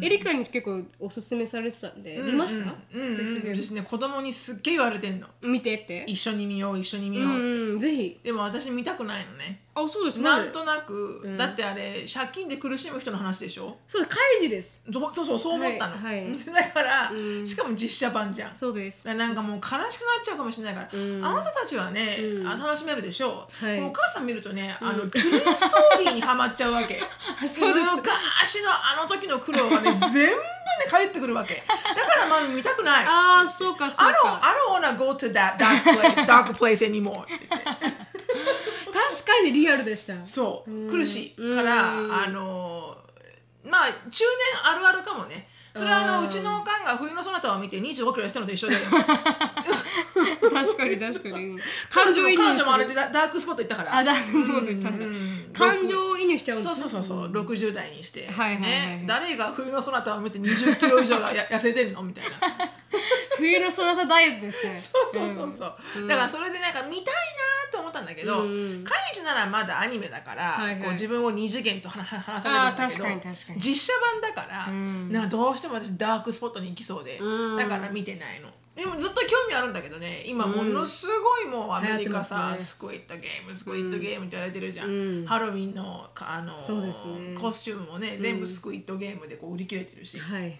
[0.00, 2.74] エリカに結構おすすめされてたんで、見ました、
[3.54, 5.26] 私ね子供にすっげえ言われてんの。
[5.42, 6.04] 見てって。
[6.06, 8.20] 一緒に見よう一緒に見うよう、んうんぜひ。
[8.22, 11.38] でも私見たくないのねあそうですでなんとなく、うん。
[11.38, 13.78] だってあれ借金で苦しむ人の話でしょ？
[13.88, 14.14] そうです。
[14.14, 14.82] カイジです。
[14.86, 16.36] どそうそうそう思ったの、はいはい。
[16.44, 17.46] だから、うん。
[17.46, 18.56] しかも実写版じゃん。
[18.56, 19.06] そうです。
[19.06, 19.90] なんかもう悲しくなっ
[20.22, 21.24] ちゃうかもしれないから、うん。
[21.24, 22.46] あなたたちはね、うん。
[22.46, 23.48] あ楽しめるでしょ？
[23.62, 23.80] う、はい。
[23.80, 27.00] お母さん見るとねあの、トゥルーストーリーにはまっちゃうわけ。
[27.48, 27.90] そうです。
[27.96, 30.36] 昔のあの時の苦労がね 全部ね
[30.84, 31.62] で帰ってくるわけ。
[31.66, 33.04] だからマミ見たくない。
[33.06, 38.11] ああそうかそう I don't, か I don't wanna go to that dark place, dark place anymore って言って
[39.12, 40.26] 確かにリアルでした。
[40.26, 40.88] そう。
[40.90, 41.90] 苦しいから
[42.24, 42.96] あの
[43.64, 44.24] まあ中年
[44.64, 48.76] あるあるかもねそれはあのうちのおかんが冬のそなたを見て25キロ痩せたのと一緒で。
[50.52, 51.58] 確かに確かに。
[51.90, 53.96] 感情移入彼女もあれでダダークスポット行ったから。
[53.96, 55.06] あだそういうこと言ったんだ。
[55.52, 62.30] 感情移入しちゃうんですそうねそうそうそう、60代にして、はいね、誰が冬のそなたを見て20キロ以上がや 痩せてんのみたいな。
[63.36, 64.76] 冬のそなたダイエットですね。
[64.76, 65.66] そうそうそうそ
[66.00, 68.84] う、だからそれでなんか見たいなと思ったんだけど、うん。
[68.84, 70.82] カイジならまだアニメだから、はいはい。
[70.82, 73.60] こう自分を二次元と話話されるんだけどあー確かに確かに。
[73.60, 75.10] 実写版だから、ん。
[75.10, 77.56] なんかどうしても私ダークスポットに行きそうで、うん。
[77.56, 78.48] だから見てないの。
[78.74, 80.22] でもずっと興味あるんだけどね。
[80.26, 82.66] 今ものすごいもうアメリカ流行さ、ってますね。
[82.66, 85.26] スクイットゲームスクイットゲームって言われてるじゃん、うん。
[85.26, 87.34] ハロウィンのかあのそうですね。
[87.38, 90.46] コスチュームもね全部スクイットゲームでこう売り切れてるし、はい。
[90.46, 90.54] うん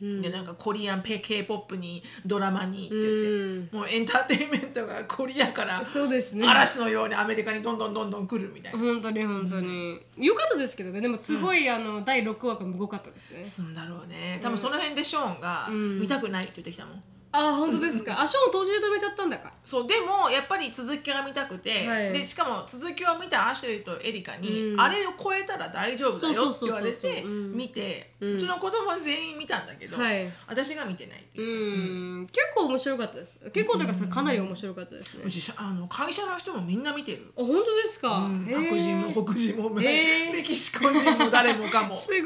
[0.00, 3.80] でなんかコリアン K- K-POP にドラマにって言って、うん。
[3.80, 6.46] もうエンターテインメントがコリアからそうですね。
[6.46, 8.78] 嵐のようにアメリカにどんどんどんどん来るみたいな。
[8.78, 11.00] 本当に本当に、よかったですけどね。
[11.00, 13.42] でもすごい、あの第6話がむごかったですね。
[13.42, 14.38] すんだろうね。
[14.40, 16.00] 多分その辺でショーンがん。
[16.00, 17.02] 見たくないって言ってきたもん、
[17.38, 19.52] あ本当ですか、あショーン途中で止めちゃったんだか。
[19.64, 22.12] そうでもやっぱり続きが見たくて、はい。
[22.12, 24.80] でしかも続きを見たアシュリーとエリカに、うん。
[24.80, 27.10] あれを超えたら大丈夫だよってそうそう言われそう。
[27.12, 27.52] そうてうん。
[27.54, 30.26] 見て、ううんちの子供は全員見たんだけど、はい。
[30.46, 32.26] 私が見てないってういう、ん。
[32.28, 33.38] 結構面白かったです。
[33.50, 35.24] 結構というかかなり面白かったですね。
[35.26, 37.32] うちあの会社の人もみんな見てる。
[37.36, 38.46] あ本当ですか、うん。
[38.48, 38.64] へー。
[38.64, 40.32] 白人も黒人も、へー。
[40.32, 41.92] メキシコ人も誰もかも。
[41.96, 42.20] すごい。
[42.20, 42.24] で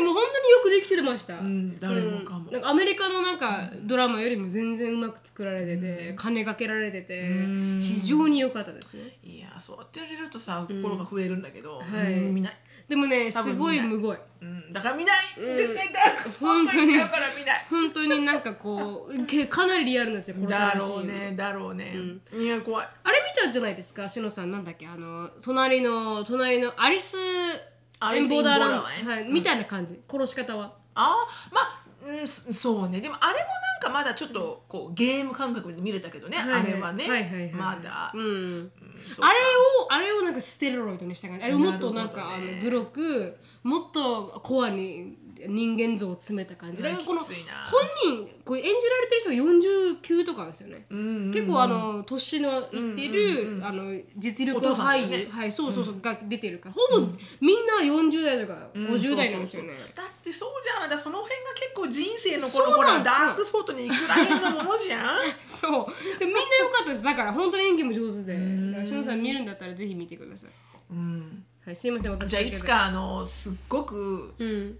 [0.00, 1.78] も本当によくできてました、うん。
[1.78, 2.46] 誰もかも。
[2.46, 2.52] うん。
[2.52, 7.80] なんかアメリカのなんかドラマよりも全然うまく作られてて、金かけられてて、ん。
[7.80, 9.18] 非常に良かったですね。
[9.22, 12.14] いやそうやって言われるとさ心が増えるんだけど、はい。
[12.14, 12.56] うん見ない、
[12.88, 14.16] でもねすごいむごい。
[14.42, 17.66] うん、だから見ない、うん絶対ダークスポット行っちゃうから見ない。
[17.70, 21.94] 本当になんかこうけかなりリアルなんですよだろうねだろうね、
[22.32, 22.88] いや怖い。
[23.04, 24.50] あれ見たんじゃないですかしのさん。
[24.50, 28.82] なんだっけあの隣の隣のアリスエンボーダーラン。
[28.82, 30.00] はいみたいな感じ。
[30.10, 30.74] 殺し方は。
[30.96, 33.00] あーまあうん、そそうね。
[33.00, 36.60] でもあれもなんかまだちょっとこうゲーム感覚で見れたけどね、はいはい。
[36.60, 38.24] あれはね、はいはいはいまだ、うん。
[38.24, 38.72] うん
[39.08, 41.44] そうあれをあれをなんかステロイドにした感じ。
[41.44, 42.52] あれをもっとなんか、なるほどね。
[42.52, 46.82] あのグロくもっとコアに人間像を詰めた感じ。
[46.82, 47.52] だからこのきついな。
[47.70, 47.82] 本
[48.24, 55.30] 人こう演じられてる人が49とかなんですよね、うんうんうん結構あの年のいってる、あの実力お父さんだよ俳優、ね。
[55.30, 56.74] はいそうそうそう、が出てるから。
[56.74, 57.06] ほぼ
[57.40, 60.90] みんな40代とかうん50代なんですよね、そうそうそうだってそうじゃん。
[60.90, 65.20] だその辺が結構人生のそう頃ほらダークスポットに行くらへんのものじゃん。
[65.46, 66.18] そう。
[66.18, 67.02] でみんな良かったです。
[67.04, 68.34] だから本当に演技も上手で。
[68.34, 70.50] だからしのさん見るんだったらぜひ見てください。
[70.90, 71.44] うん。
[71.64, 74.78] はいすいません私じゃあいつかあのすっごくうん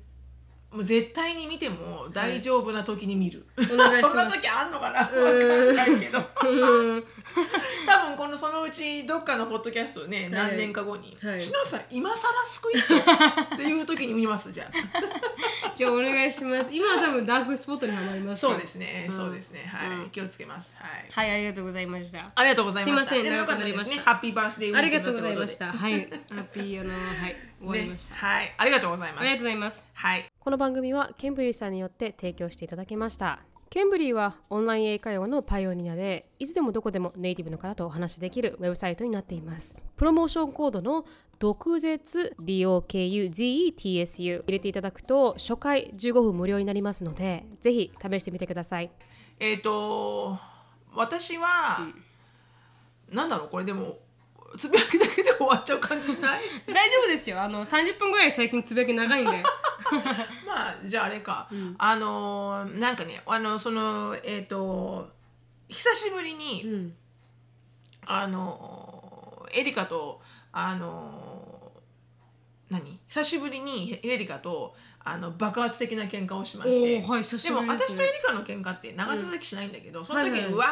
[0.74, 4.98] もう絶対に見ても大丈夫な時に見る、お願いそんな時あんのかな？
[4.98, 6.18] わかんないけど。
[6.48, 7.04] うん。
[7.86, 14.70] 多分このそのうちどっかのポッドキャストね、何年か後にはい「しのさん今更スクイット」っていう時に見ますじゃあ。
[15.74, 16.70] じゃあお願いします。
[16.72, 19.16] 今は多分ダークスポットにはまりますそうですね、うん。
[19.16, 19.68] そうですね。
[19.72, 20.10] はい、うん。
[20.10, 20.76] 気をつけます。
[20.78, 21.06] はい。
[21.10, 22.30] はいありがとうございました。
[22.34, 23.08] ありがとうございました。
[23.10, 23.96] すいません長くなりました。
[23.96, 24.02] ね。
[24.04, 25.72] ハッピーバースデーありがとうございました。
[25.72, 26.08] はい。
[26.30, 28.54] ハッピーあのはい終わりました、ね、はい。
[28.58, 29.20] ありがとうございます。
[29.20, 29.86] ありがとうございます。
[29.92, 30.24] はい。
[30.38, 33.40] この番組はケンブリーさんによって提供していただきました。
[33.70, 39.78] ケンブリーはオンライン英会話のパイオニアでいつでもどこでもネイティブの方とお話しできるウェブサイトになっています。
[39.96, 41.04] プロモーションコードの
[41.40, 48.92] 毒舌 DOKUZETSU 入れていただくと初回15分無料になりますのでぜひ試してみてください。
[49.40, 50.38] えっ、と
[50.94, 51.88] 私は、
[53.10, 53.98] なんだろうこれでも
[54.56, 56.40] つぶやきだけで終わっちゃう感じしない？
[56.66, 57.40] 大丈夫ですよ。
[57.42, 59.32] あの30分ぐらい最近つぶやき長いんで。
[60.46, 65.10] まあじゃああれか、あのーなんかねあのそのえっ、と
[65.68, 66.96] 久しぶりに、うん。
[68.06, 70.20] あのエリカと
[70.52, 71.72] あの
[72.70, 72.98] 何？
[73.08, 74.74] 久しぶりにエリカと
[75.06, 80.66] あの爆発的な喧嘩をしまして、はいでも私とエリカの喧嘩って長続きしないんだけど、その時に、はいはいうわ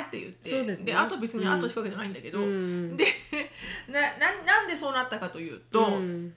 [0.00, 0.94] ーって言ってそうですね。
[0.94, 2.96] あと別にうん後引くわけじゃないんだけど、うん。
[2.96, 3.04] で
[3.88, 6.34] な ななんでそうなったかというと、うん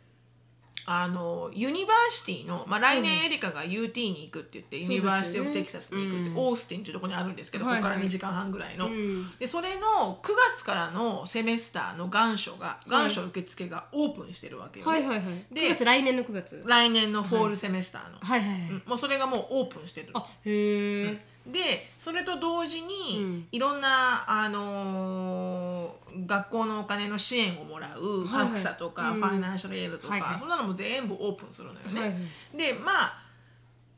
[0.90, 6.38] あの university の、まあ、来年エリカが UT に行くって言って、 University of Texas に行くって、うん。
[6.38, 7.82] オースティンっていうところにあるんですけど、はいはい。
[7.82, 8.88] ここから2時間半ぐらいの。
[8.88, 9.38] うん。
[9.38, 15.54] でそれの9月からの semester の願書が願書受付がオープンしてるわけよね、はいはいはい。
[15.54, 16.64] で9月来年の9月？
[16.66, 18.40] 来年の fall semester の、はい。
[18.40, 18.84] はいはい、うん。
[18.86, 20.22] もうそれがもうオープンしてるの。
[20.22, 23.48] あへえ、でそれと同時に、うん。
[23.52, 28.48] いろんな、あのー学校のお金の支援をもらうはいはい。
[28.48, 29.22] ハクサとか、うん。
[29.22, 30.40] ファイナンシャルエイドとか、はいはい。
[30.40, 32.00] そんなのも全部オープンするのよね。
[32.00, 32.58] はいはい。
[32.58, 33.28] でまあ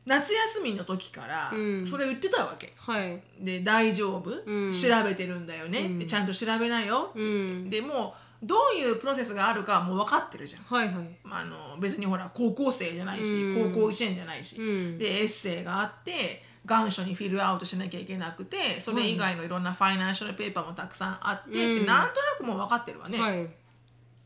[0.05, 1.85] 夏休みの時からうん。
[1.85, 3.21] それ言ってたわけ、はい。
[3.39, 4.73] で大丈夫、うん。
[4.73, 5.99] 調べてるんだよね、うん。
[5.99, 7.69] でちゃんと調べなよ、うん。
[7.69, 10.63] でもうどういうプロセスがあるかはもう分かってるじゃん。
[10.63, 11.05] はいはい。
[11.29, 13.71] あの別にほら高校生じゃないし、うん。
[13.73, 14.97] 高校1年じゃないし、うん。
[14.97, 21.77] でエッセイがあって願書にフィルアウトしなきゃいけなくてそれ以外のいろんなファイナンシャルペーパーもたくさんあって、うん。
[21.77, 23.47] ってなんとなくもう分かってるわね、はい。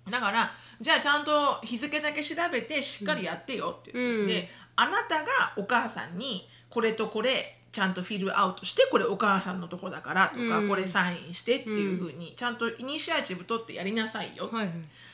[0.09, 4.27] だからじゃあちゃんと日付だけ調べてしっかりやってよって言って、うん。
[4.27, 10.67] であなたがお母さんにこれとこれちゃんとフィルアウトしてこれお母さんのとこだからとか、うん。
[10.67, 14.73] これサインしてっていうふうにちゃんとイニシアチブ取ってやりなさいよ、はいはい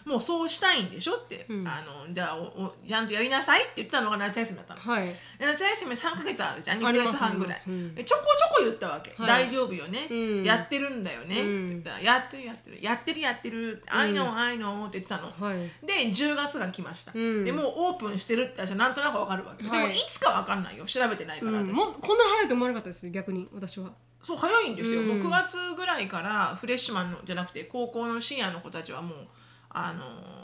[0.10, 1.68] もうそうしたいんでしょって、うん。
[1.68, 4.80] あのじゃあおおちゃんとやりなさいって言ってたのが夏休みだったの。
[4.82, 5.06] はい。
[5.38, 6.80] で夏休み3ヶ月あるじゃん。
[6.80, 7.94] 2ヶあります月半ぐらい、うん。
[7.94, 9.46] でちょこちょこ言ったわけ、はい。
[9.46, 10.44] 大丈夫よね、うん。
[10.44, 11.68] やってるんだよね、うん。
[11.68, 12.82] って言ったらやってるやってる。
[12.82, 15.86] やってるやってる、I know I know って言ってたの、はい。
[15.86, 17.46] で10月が来ました、うん。
[17.46, 19.82] でもうオープンしてるって私はなんとなくわかるわけ、はい。
[19.82, 20.86] でもいつかわかんないよ。
[20.86, 21.76] 調べてないから、うん、私。
[21.76, 23.48] もうこんなに早いと思わなかったです逆に。
[23.54, 23.92] 私は。
[24.22, 25.08] そう早いんですよ、うん。
[25.08, 29.28] もう9月ぐらいからフレッシュマンのじゃなくて高校のシニアの子たちはもう
[29.70, 30.40] あのー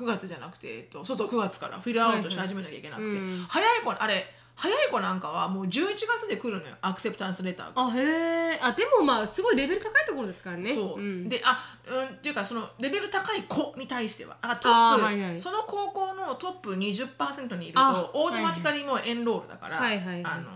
[0.00, 3.24] 9月じゃなくて、えっと、そうそう9月からフィルアウトし始めなきゃいけなくて、はいはい。
[3.24, 3.44] うん。
[3.46, 4.24] 早い子あれ
[4.56, 7.86] 早い子なんかはもう11月で来るのよアクセプタンスレターが。
[7.86, 10.74] あへえあでもまあすごいレベル高いところですからね。
[10.74, 15.40] そう、ん、であうんっていうかそのレベル高い子に対してはあトップ、はいはい。
[15.40, 20.24] その高校のトップ20%にいるあとオートマチカリもうエンロールだから、はいはいはい。
[20.24, 20.50] あの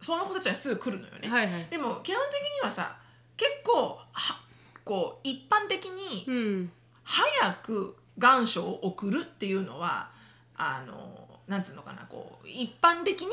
[0.00, 1.66] その子たちはすぐ来るのよね、はいはい。
[1.70, 2.96] でも基本的にはさ
[3.36, 4.40] 結構は
[4.84, 6.72] こう一般的にうん
[7.10, 10.10] 早く願書を送るっていうのは
[10.56, 13.28] あのなんつうのかなこう一般的に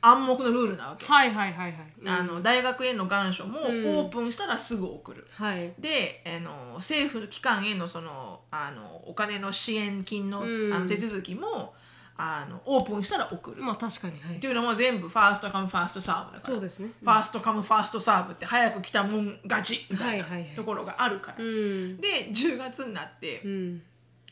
[0.00, 1.92] 暗黙のルールなわけ、はいはいはいはい。
[2.00, 3.72] うんあの大学への願書もオうん。
[3.72, 5.26] ープンしたらすぐ送る。
[5.32, 5.72] はい。
[5.78, 10.72] であの政府機関へのそのあのお金の支援金の,、うん。
[10.72, 11.74] あの手続きも
[12.18, 14.36] あのオープンしたら送る、まあ確かにはい。
[14.36, 16.40] っていうのも全部 first come first serve だから。
[16.40, 16.90] そうですね。
[17.02, 19.86] first come first serve って早く来たもん勝ち。
[19.90, 20.56] みたいなはいはいはい。
[20.56, 22.00] ところがあるから、うん。
[22.00, 23.82] で10月になってう、ん。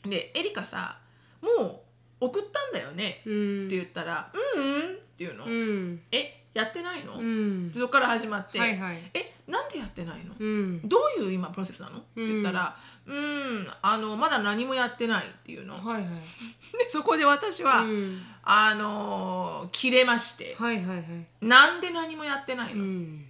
[0.05, 0.97] でエリカさ
[1.41, 1.83] も
[2.21, 3.67] う送ったんだよね、うん。
[3.67, 6.01] って言ったら「うんうん」っていうの、うん。
[6.11, 7.71] えやってないの、うん。
[7.73, 8.99] そこから始まって「はいはい。
[9.13, 10.33] えなんでやってないの？
[10.39, 10.81] うん。
[10.87, 12.75] どういう今プロセスなの?」って言ったら
[13.07, 13.67] 「うん。
[13.81, 16.03] あのまだ何もやってない」っていうの、はいはい。
[16.77, 18.25] でそこで私は、うん。
[18.43, 21.05] あのー切れまして、はいはいはい。
[21.41, 23.29] なんで何もやってないの、うん。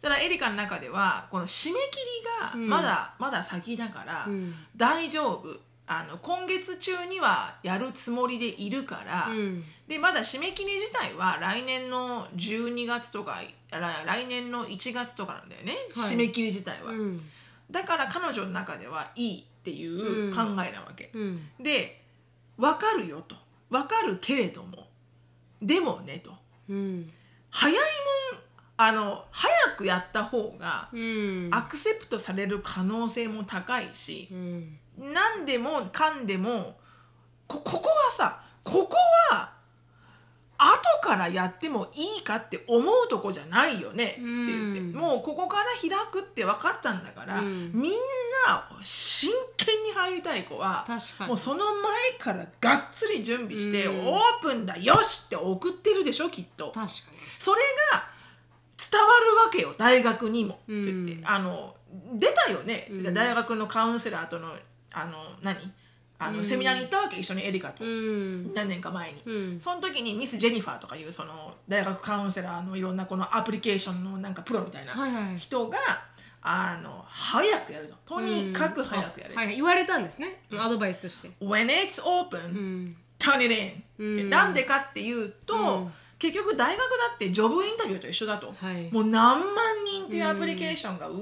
[0.00, 2.68] ただエリカの中ではこの締め切りがうん。
[2.68, 4.54] まだ、まだ先だから、うん。
[4.76, 5.60] 大丈夫。
[5.88, 9.64] あの今月中にはやるつもりでいるから、うん。
[9.86, 16.12] でまだ締め切り自体は来年の12月とか来来年の1月とかなんだよね、はい。
[16.12, 17.30] 締め切り自体は、うん
[17.70, 21.48] だから彼女の中ではいいっていう考えなわけ、うん。
[21.60, 22.00] で
[22.56, 23.36] 分かるよと。
[23.68, 24.86] 分かるけれども。
[25.60, 26.32] でもねと。
[26.68, 27.10] うん。
[27.50, 28.40] 早いもん
[28.78, 31.48] あの早くやった方がうん。
[31.50, 34.78] アクセプトされる可能性も高いしう、ん。
[34.98, 36.76] 何でもかんでも
[37.46, 38.96] こここはさここ
[39.30, 39.55] は
[40.58, 44.92] 後からやってもいいかって思うとこじゃないよねって言って、うん。
[44.92, 47.70] もうここから開くって分かったんだから、うん。
[47.72, 47.92] みん
[48.46, 50.86] な真剣に入りたい子は
[51.26, 54.06] もうその前からがっつり準備して、うん。
[54.08, 56.66] オープンだよしって送ってるでしょきっと。
[56.66, 56.90] 確か
[57.38, 57.60] それ
[57.92, 58.08] が
[58.78, 60.54] 伝わるわけよ大学にも。
[60.54, 61.22] って言って、うん。
[61.24, 61.74] あの
[62.14, 63.14] 出たよね、うん。
[63.14, 64.54] 大学のカウンセラーとの
[64.92, 65.72] あの何？
[66.18, 66.44] あの、うん。
[66.44, 68.54] セミナーに行ったわけ一緒にエリカと、にうん。
[68.54, 69.22] 何年か前に。
[69.24, 69.60] うん。
[69.60, 75.38] その時にミス・ジェニファーとかいうその大学カウンセラーのいろんなこのアプリケーションのなんかプロみたいなはいはい。
[75.38, 75.78] 人が
[76.42, 80.04] あの早くやるととにかく早くやる、はいはい言われたん。
[80.04, 81.30] ですねアドバイスとして。
[81.40, 84.30] When it's open、うん、turn it in、うん。
[84.30, 88.90] なんでかっていうと、うん結局大学だってジョブインタビューと一緒だと、はい。
[88.90, 91.18] もう何万人っていうアプリケーションがうわ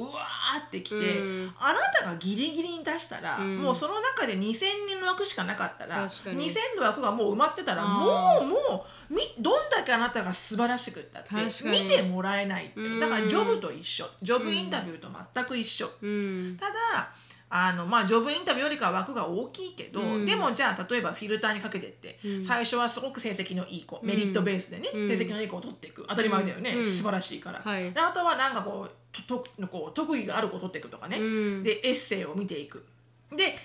[0.62, 1.54] ーってきて、うん。
[1.59, 3.59] あなたがギリギリに出したら、うん。
[3.59, 4.54] もうその中で2000
[4.88, 6.46] 人の枠しかなかったら確かに。
[6.48, 11.35] 2000の枠がもう埋まってたらあもーうもうみどんだけあなたが素晴らしくったって
[11.68, 12.88] 見てもらえないってう。
[12.96, 14.07] んだからジョブと一緒。
[14.22, 15.90] ジョブインタビューと全く一緒。
[16.00, 16.57] うん。
[16.57, 17.12] ただ
[17.57, 20.27] あのまあ、ジョブインタビューよりかは枠が大きいけど、うん。
[20.27, 22.43] でもじゃあ例えばフィルターにかけてって、うん。
[22.43, 25.07] 最初はすごく成績のいい子、んメリットベースでね、うん。
[25.07, 26.05] 成績のいい子を取っていく。
[26.09, 26.85] 当たり前だよね、うん。
[26.85, 27.93] 素晴らしいから、はい。
[27.93, 31.23] であとはなんかこうととこう特技がある子を取っていくとかね、う
[31.61, 31.62] ん。
[31.62, 32.85] でエッセイを見ていく。
[33.31, 33.57] で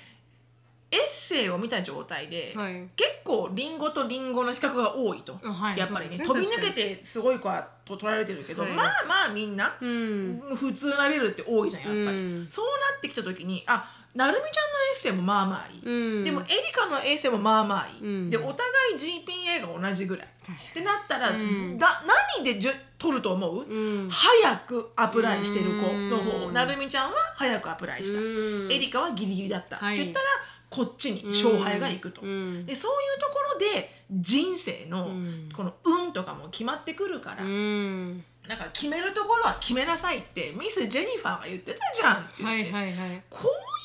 [0.92, 2.88] エッセイを見た状態で、はい。
[2.96, 6.26] 結構リンゴとリンゴの比較が多いと、あはいやっぱりねね。
[6.26, 8.72] 飛び抜けてすごい子はと取られてるけど、はい。
[8.72, 10.42] まあまあみんな、うん。
[10.56, 12.48] 普通なビルって多いじゃんやっぱり、うん。
[12.50, 16.24] そうなってきた時にあなるみちゃんのエッセイもまあまあいい、うん。
[16.24, 18.30] でもエリカのエッセイもまあまあいい、うん。
[18.32, 20.26] でお互い GPA が同じぐらい。
[20.26, 21.78] ってなったら、うん。
[21.78, 22.04] だ
[22.36, 24.10] 何でじゅ取ると思う、うん。
[24.10, 26.54] 早くアプライしてる子の方、うん。
[26.56, 28.24] なるみちゃんは早くアプライした、う
[28.68, 28.72] ん。
[28.72, 29.96] エリカはギリギリだった、はい。
[29.96, 30.26] って言ったら
[30.70, 32.66] こっちに勝敗がいくと、うん。
[32.66, 35.50] でそういうところで人生のうん。
[35.54, 38.24] この運とかも決まってくるから、うん。
[38.48, 43.22] だから決めるところは決めなさいってミス・ジェニファーが言ってたじゃんって言って、はいはいはい。
[43.30, 43.79] こう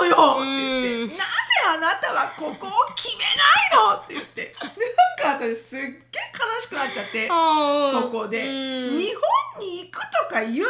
[0.00, 0.40] のよ！
[0.40, 1.22] って言って、うんなぜ
[1.68, 3.96] あなたはここを決めないの？
[3.96, 4.42] って言って。
[4.42, 4.54] で
[5.22, 7.28] なんか私すっげえ悲しくなっちゃって。
[7.28, 9.22] そこで、うん日本
[9.60, 10.66] に行くとか言ってる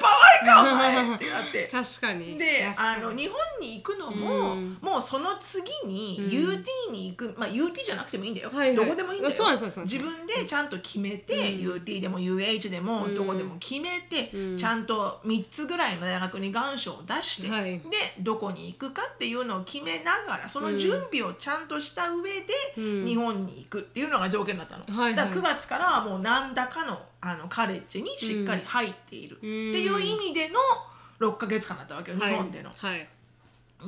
[0.00, 1.14] 場合かお前！
[1.14, 1.68] ってなって。
[1.72, 2.38] 確かに。
[2.38, 4.78] であの日本に行くのも、うん。
[4.80, 6.26] もうその次にうん。
[6.26, 8.76] UT に行く、まあ UT じゃなくてもいいんだよ、はいはい。
[8.76, 9.34] どこでもいいんだよ。
[9.34, 11.74] 自分でちゃんと決めて、うん。
[11.74, 13.14] UT でも UH でもうん。
[13.14, 14.58] どこでも決めて、うん。
[14.58, 17.78] ちゃんと3つぐらいの大学に願書を出して、はい。
[17.78, 17.80] で
[18.18, 23.04] どこに行くかっていうのを決めながらその準備をちゃんとした上でうん。
[23.06, 25.14] 日本に行くっていうのが条件だったの、はいはい。
[25.14, 30.60] だから9月からはもう何らかのあのカレッジにしっかり入っているっていう意味での
[31.20, 32.70] 6ヶ月間だったわけよ、日本での。
[32.76, 33.08] はい。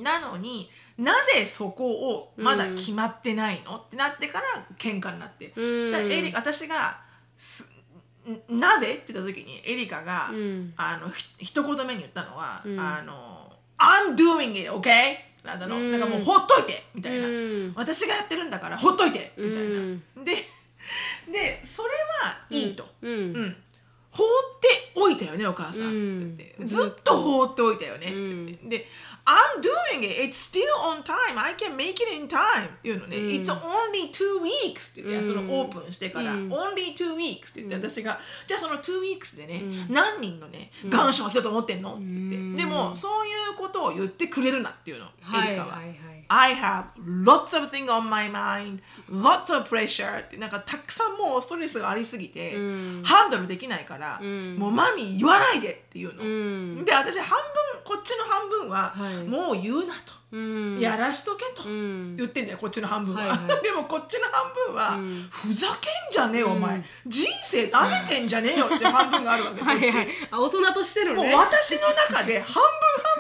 [0.02, 5.88] なのになぜそこをまだ決まってないの、ってなってから喧嘩になって、うん。
[5.88, 7.00] そしたらエリ私が
[7.37, 7.68] す
[8.50, 10.72] んなぜって言った時にエリカが、うん。
[10.76, 12.80] あのひ一言目に言ったのは、うん。
[12.80, 13.45] あの
[13.79, 15.93] 「I'm doing it, okay?」なんだの、うん。
[15.93, 17.73] なんかもうほっといてみたいな、うん。
[17.77, 20.45] 私がやってるんだからほっといてみたいな、うんで
[21.33, 21.89] でそれ
[22.23, 23.12] はいいと、うん。
[23.12, 23.57] うん。
[24.11, 24.27] 放っ
[24.61, 28.69] ておいたよねお母さん、ずっと放っておいたよね、うん。
[28.69, 28.89] で
[29.27, 30.17] 「I'm doing it.
[30.19, 31.37] It's still on time.
[31.37, 33.29] I can make it in time」っていうのね、うん。
[33.31, 35.35] It's only two weeks」って言って、うん。
[35.35, 36.49] そのオープンしてから「うん。
[36.53, 39.95] Only two weeks」って言って、私が「じゃあその two weeks でね、うん。
[39.95, 42.55] 何人のね願書が来たと思ってんの?」って言って、うん。
[42.55, 45.77] でもそういうことを言ってくれるなっていうの、はいエリカは。
[45.77, 46.87] はいはい I have
[47.25, 50.21] lots of things on my mind, lots of pressure.
[50.27, 53.03] ってなんかたくさんもうストレスがありすぎて、うん。
[53.05, 54.57] ハンドルできないから、うん。
[54.57, 56.23] もうマミー言わないでっていうの。
[56.23, 56.85] うん。
[56.85, 59.25] で私半分こっちの半分は、はい。
[59.25, 60.26] もう言うなと、うん
[60.81, 62.17] やらしとけとうん。
[62.17, 63.62] 言ってんだよこっちの半分は、はいはい。
[63.62, 65.29] でもこっちの半分は、うん。
[65.31, 72.62] ふざけんじゃねえよお前、うん人生なめてんじゃねえよって半分があるわけ はいあ大人としてのもうね私の中で半分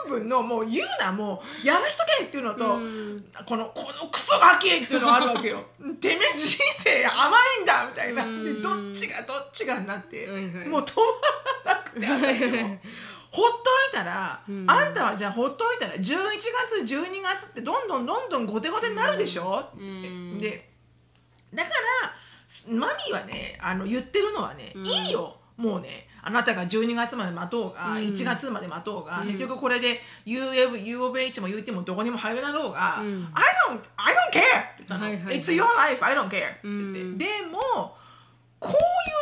[0.04, 3.24] 半分のもう言うなもうやらしとけっていうのと、うん。
[3.46, 5.64] このこのクソガキっていうのがあるわけよ。
[6.00, 8.24] てめえ人生甘いんだみたいな。
[8.24, 8.44] うん。
[8.44, 10.68] でどっちがどっちがになって、はいはい。
[10.68, 10.96] もう止
[11.64, 12.78] まらなくて私も
[13.30, 13.56] ほっと
[13.90, 14.70] いたら、うん。
[14.70, 20.38] あんたはじゃあほっといたら11月12月ってどんどんどんどん後手後手になるでしょ、って言ってうん。
[20.38, 20.70] で
[21.54, 24.86] だからマミーはねあの言ってるのはね、うん。
[24.86, 25.36] いいよ。
[25.56, 27.98] もうねあなたが12月まで待とうが、うん。
[27.98, 29.26] 1月まで待とうが、うん。
[29.28, 33.28] 結局これで UF U of H も UT もどこにも入るだろうが、うん。
[33.34, 34.40] I don't I don't care!
[34.40, 35.40] って言ったの、はいはいはい。
[35.40, 36.28] It's your life I don't care!
[36.28, 37.18] って言って、うん。
[37.18, 37.96] でも
[38.58, 39.15] こういう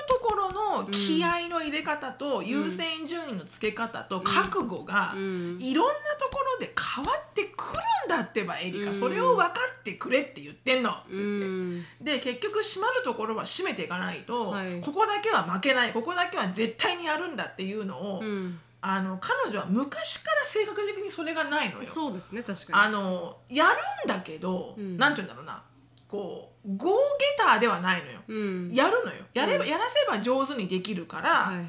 [0.84, 5.58] の気合の入れ方と優先順位のつけ方と覚悟がうん。
[5.60, 10.92] いろんなところで変わってくるんだってばエリカ、うんそれを分かってくれって言ってんの。
[12.00, 14.80] で結局閉まるところは閉めていかないと、はい。
[14.80, 15.92] ここだけは負けない。
[15.92, 18.58] ここだけは絶対にやるんだっていうのを、うん。
[18.86, 21.86] あの彼女は昔から性格的にそれがないのよ。
[21.86, 23.72] そうですね確かあのやる
[24.06, 24.98] んだけど、うん。
[24.98, 25.62] なんて言うんだろうな
[26.14, 26.96] こうゴーゲ
[27.36, 28.20] ターではないのよ。
[28.28, 28.72] にうん。
[28.72, 29.24] やるのよ。
[29.34, 31.64] やれば、うんやらせば上手にできるから、はい。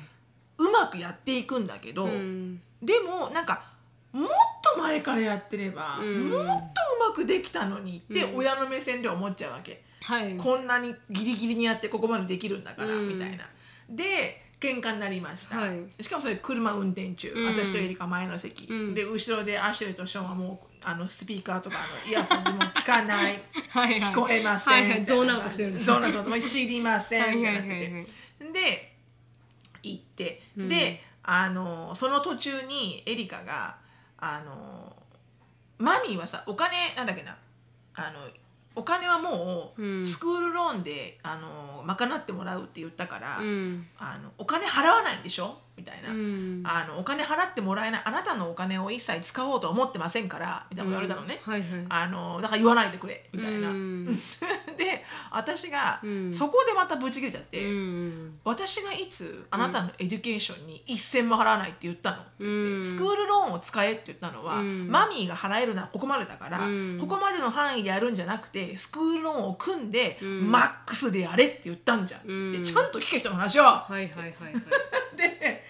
[0.58, 2.62] うまくやっていくんだけど、うん。
[2.82, 3.64] でもなんか
[4.12, 4.30] もっ
[4.76, 6.30] と前からやってれば、うん。
[6.30, 6.56] もっとう
[7.10, 8.38] まくできたのにってうん。
[8.38, 9.84] 親の目線で思っちゃうわけ。
[10.04, 10.38] はい。
[10.38, 13.18] こんなにギリギリにやってここまでできるんだから、うん。
[13.18, 13.46] みたいな。
[13.90, 16.04] で喧嘩になりました、はい。
[16.04, 17.48] しかもそれ車運転中、うん。
[17.48, 18.94] 私とエリカ前の席、うん。
[18.94, 23.42] で後ろでアシュレイとショーンはもうあのスピーカーとかあのイヤホンでも聞かない。
[23.70, 24.12] はいはい。
[24.12, 25.06] 聞こえません、はいはい。
[25.06, 26.24] ゾーンアウトしてるんですゾーンアウト。
[26.24, 28.54] もう知りませんはいみたはいいはいになってて、はい。
[28.54, 28.96] で
[29.84, 30.70] 行って、うん。
[30.70, 33.76] であのその途中にエリカが
[34.18, 34.96] あの
[35.78, 37.36] マミーはさお金なんだっけな。
[37.96, 38.30] あの
[38.76, 40.06] お金はもううん。
[40.06, 43.88] スクールローンで、あの賄ってもらうって言ったから、うん。
[43.98, 45.62] あのお金払わないんでしょ？
[45.78, 46.64] みたいな、うん。
[46.64, 51.86] あのお金払ってもらえないあなたのお金を一切使おうと思ってませんからみたいなこと言われたのね、はいはい。
[51.90, 54.06] あのだから言わないでくれみたいな、うん。
[54.78, 56.34] で私が、うん。
[56.34, 58.40] そこでまたブチ切れちゃって、うん。
[58.44, 62.48] 私がいつあなたの education に一銭も払わないって言ったの、う
[62.78, 62.84] ん。
[62.84, 64.88] school loan を使えって言ったのは、うん。
[64.90, 66.98] mommy が払えるのはここまでだから、うん。
[67.00, 70.52] ここまでの範囲でやるんじゃなくて school loan を組んで、うん。
[70.52, 72.52] マックスでやれって言ったんじゃん、うん。
[72.54, 74.54] でちゃんと聞け人の話を、はいはいはいはい。
[75.18, 75.65] でで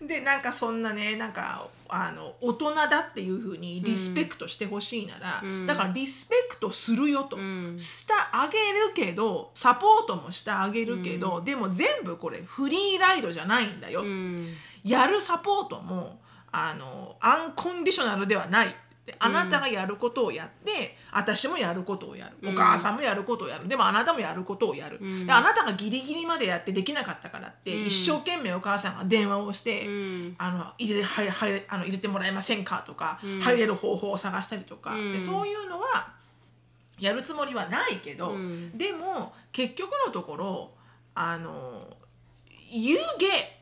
[0.00, 5.66] でなんかそんなねなんかあの大人だっていうふうにリスペクトしてほしいなら、うん。
[5.66, 7.78] だからリスペクトするよと、うん。
[7.78, 14.48] してあげるけどサポートもしてあげるけど、でも全部これ free ride じゃないんだよ、うん。
[14.84, 16.18] やるサポートも
[16.52, 18.74] あのアンコンディショナルではない
[19.06, 22.50] であなたがやることをやって、私もやることをやる。
[22.50, 25.26] お母さんもやることをやる、でもあなたもやることをやる、ん。
[25.26, 27.86] であなたがギリギリまでやってできなかったからって、うん。
[27.86, 30.34] 一生懸命お母さんが電話をして、うん。
[30.38, 30.94] あの入
[31.92, 33.40] れてもらえませんかとか、うん。
[33.40, 35.12] 入れる方法を探したりとか、うん。
[35.12, 36.12] でそういうのは
[36.98, 38.76] やるつもりはないけど、うん。
[38.76, 40.70] でも結局のところ
[41.14, 41.96] あの
[42.68, 43.60] You get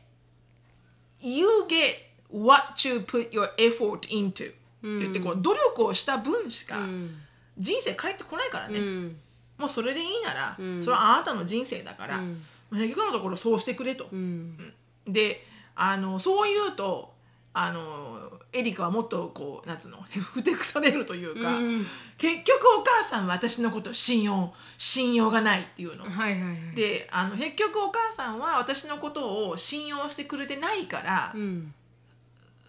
[1.21, 1.95] you get
[2.29, 7.15] what you put your effort into って言ってこう努力をした分しかうん。
[7.57, 9.17] 人生返ってこないからね、うん。
[9.57, 10.81] もうそれでいいなら、うん。
[10.81, 12.41] それはあなたの人生だから、うん。
[12.71, 14.07] 結局のところそうしてくれと。
[14.11, 14.73] うん。
[15.07, 17.13] であのそう言うと
[17.53, 21.85] あのエリカはもっとこうなんつうの ふてくされるというか、うん。
[22.17, 26.03] 結局お母さんは私のこと信用信用がないっていうの。
[26.03, 26.75] はいはいはい。
[26.75, 31.73] であの結局お母さんは私のことを信用してくれてないから、うん。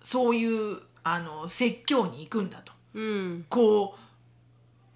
[0.03, 2.73] そういうあの説教に行くんだと。
[2.95, 4.01] うんこう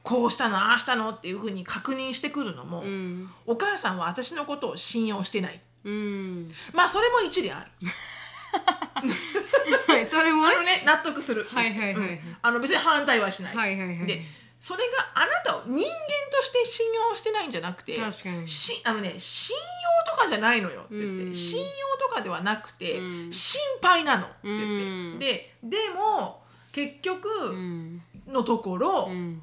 [0.03, 5.61] こうしたのああしたのっていうふうに確認してくるのも、うんお母さんは私のことを信用してない。
[5.85, 7.87] うんまあそれも一理ある。
[9.89, 11.45] は いそれもねあのね納得する。
[11.51, 13.57] はいはいはいはいうんあの別に反対はしない。
[13.57, 14.23] はいはいはいで
[14.65, 15.83] それがあなたを人間
[16.33, 18.01] として信用してないんじゃなくて
[18.47, 21.35] しあのね信用とかじゃないのよって言って、うん。
[21.35, 21.67] 信用
[22.09, 23.31] とかではなくて、うん。
[23.31, 25.19] 心配なのって言って、うん。
[25.19, 26.41] ででも
[26.73, 28.03] 結局うん。
[28.27, 29.43] のところ、うん。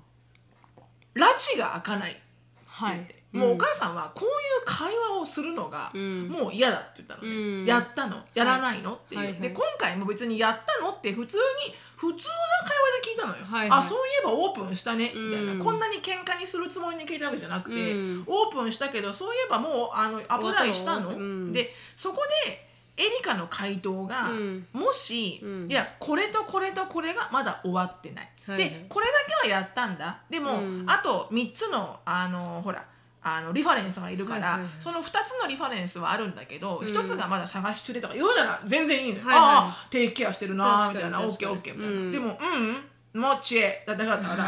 [1.14, 2.22] 拉致が開かないって
[2.66, 4.34] はい言って、もうお母さんはこういう
[4.66, 6.28] 会話をするのがうん。
[6.28, 7.66] もう嫌だって言ったのね、うん。
[7.66, 8.18] やったの。
[8.36, 9.42] やらないの、っていう、はいはい。
[9.42, 12.34] で今回も別にやったのって普通に普通な
[12.68, 13.80] 会話で聞いたのよ、はいはい。
[13.80, 18.24] あそういえばオープンしたねみたいな、うんこんなに喧嘩にするつもりに聞いたわけじゃなくて、うん。
[18.28, 24.68] オープンしたけどそういえばもうあのアプライしたの、でそこでエリカの回答が、うん。
[24.74, 25.72] もし、うん。
[25.72, 28.70] いやこれとこれとこれがまだ終わってない、はいはい。
[28.70, 30.20] でこれだけはやったんだ。
[30.30, 30.86] でも、うん。
[30.88, 32.86] あと3つのあのほら
[33.24, 36.88] あのリファレンスがいるから、その2つのリファレンスはあるんだけど、うん。
[36.88, 39.46] 1つがまだ探し中でとか言うなら全然いいのよ、はいはい。
[39.46, 42.12] ああテイクケアしてるなーみたいな OKOK みたいな、うん。
[42.12, 42.78] でもうん
[43.14, 44.46] もちえだけだったから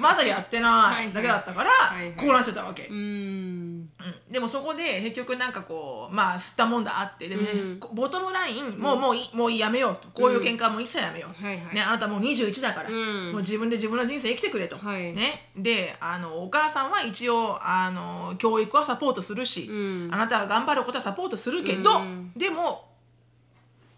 [0.00, 2.16] まだやってないだけだったから、はいはい。
[2.16, 2.96] こうなっちゃったわけ、うん。
[2.96, 3.88] うん。
[4.28, 7.78] でもそこで結局なんかこうまあ吸ったもんだあってでもね、うん。
[7.94, 10.08] ボトムラインもうもういいもういいやめようと。
[10.08, 11.74] こういう喧嘩はもう一切やめよう、はいはい。
[11.74, 13.30] ね、あなたもう21だから、うん。
[13.30, 15.12] もう自分で自分の人生生きてくれと、はい。
[15.12, 20.08] ね、であのお母さんは一応あの教育はサポートするし、うん。
[20.12, 22.32] あなたが頑張ることはサポートするけど、うん。
[22.36, 22.88] でも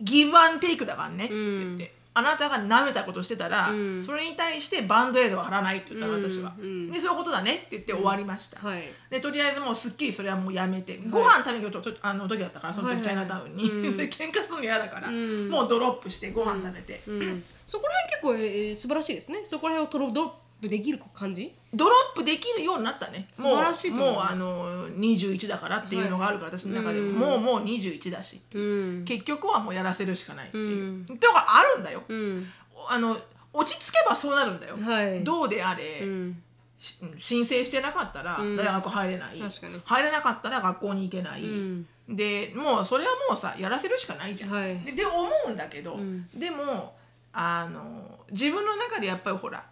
[0.02, 1.24] ギブアンテイクだからね。
[1.24, 2.01] ってうん言って。
[2.14, 4.02] あなたが舐めたことしてたら、うん。
[4.02, 8.82] それに対してバンドエイドは貼らないって言ったのうん私は、うんでそういうことだねって言って終わりました、はい。
[9.10, 13.96] でとりあえずもうすっきりそれはもうやめて、ご飯食べに行くととあの時だったからそのはいはい時チャイナタウンに、うん。
[13.96, 15.48] で喧嘩するの嫌だから、うん。
[15.48, 17.44] もうドロップしてご飯食べて、うん。
[17.66, 19.40] そこら辺結構、えー、素晴らしいですね。
[19.44, 20.32] そこら辺をドロッ
[20.62, 21.52] プできる感じ？
[21.74, 23.28] ドロップできるようになったね。
[23.32, 24.42] 素晴らしいともう思います。
[24.42, 28.40] もうあの21だからっていうのがあるから、私の中でも、もうもう21だし。
[28.54, 29.04] うん。
[29.04, 30.48] 結局はもうやらせるしかない。
[30.48, 31.02] っていう、うん。
[31.02, 32.46] っていうのがあるんだよ、うん。
[32.88, 33.18] あの
[33.52, 35.24] 落ち着けばそうなるんだよ、はい。
[35.24, 36.42] どうであれ、うん。
[36.78, 38.56] し申請してなかったらうん。
[38.56, 39.80] 大学入れない、確かに。
[39.84, 41.86] 入れなかったら学校に行けない、うん。
[42.08, 44.50] でもうそれはもうさやらせるしかないじゃん。
[44.50, 44.78] はい。
[44.80, 46.28] でで思うんだけど、うん。
[46.34, 46.94] でも
[47.32, 49.64] あの自分の中でやっぱりほら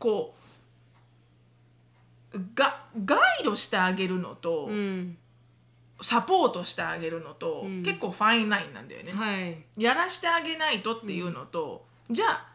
[0.00, 0.34] こ
[2.32, 5.16] うがガイドしてあげるのと、うん。
[6.02, 7.82] サポートしてあげるのと、うん。
[7.82, 9.12] 結構ファインラインなんだよね。
[9.12, 9.64] はい。
[9.76, 12.46] やらしてあげないとっていうのと、じゃあ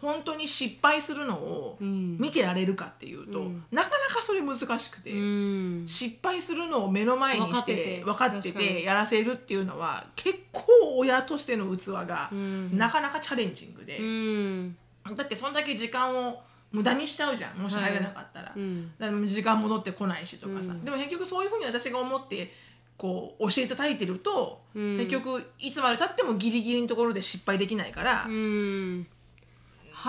[0.00, 2.18] 本当に失敗するのをうん。
[2.18, 3.64] 見てられるかっていうと、うん。
[3.70, 5.84] なかなかそれ難しくて、うん。
[5.86, 8.82] 失敗するのを目の前にして分かってて。
[8.82, 10.64] やらせるっていうのは結構
[10.96, 12.76] 親としての器がうん。
[12.76, 14.76] なかなかチャレンジングで、うん。
[15.14, 16.42] だってそんだけ時間を
[16.72, 17.58] 無駄にしちゃうじゃん。
[17.58, 18.52] もし入れなかったら。
[18.56, 18.92] うん。
[18.98, 20.84] だから時間戻ってこないしとかさ、うん。
[20.84, 22.52] でも結局そういうふうに私が思って
[22.96, 24.98] こう教えてたいてると、うん。
[24.98, 29.06] 結局いつまでたってもギリギリのところで失敗できないから、うん。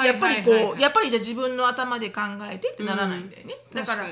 [0.03, 0.81] やっぱりこう、はいはいはい。
[0.81, 4.05] やっぱりじゃあ自分の頭で考えてってならないんだよね、だから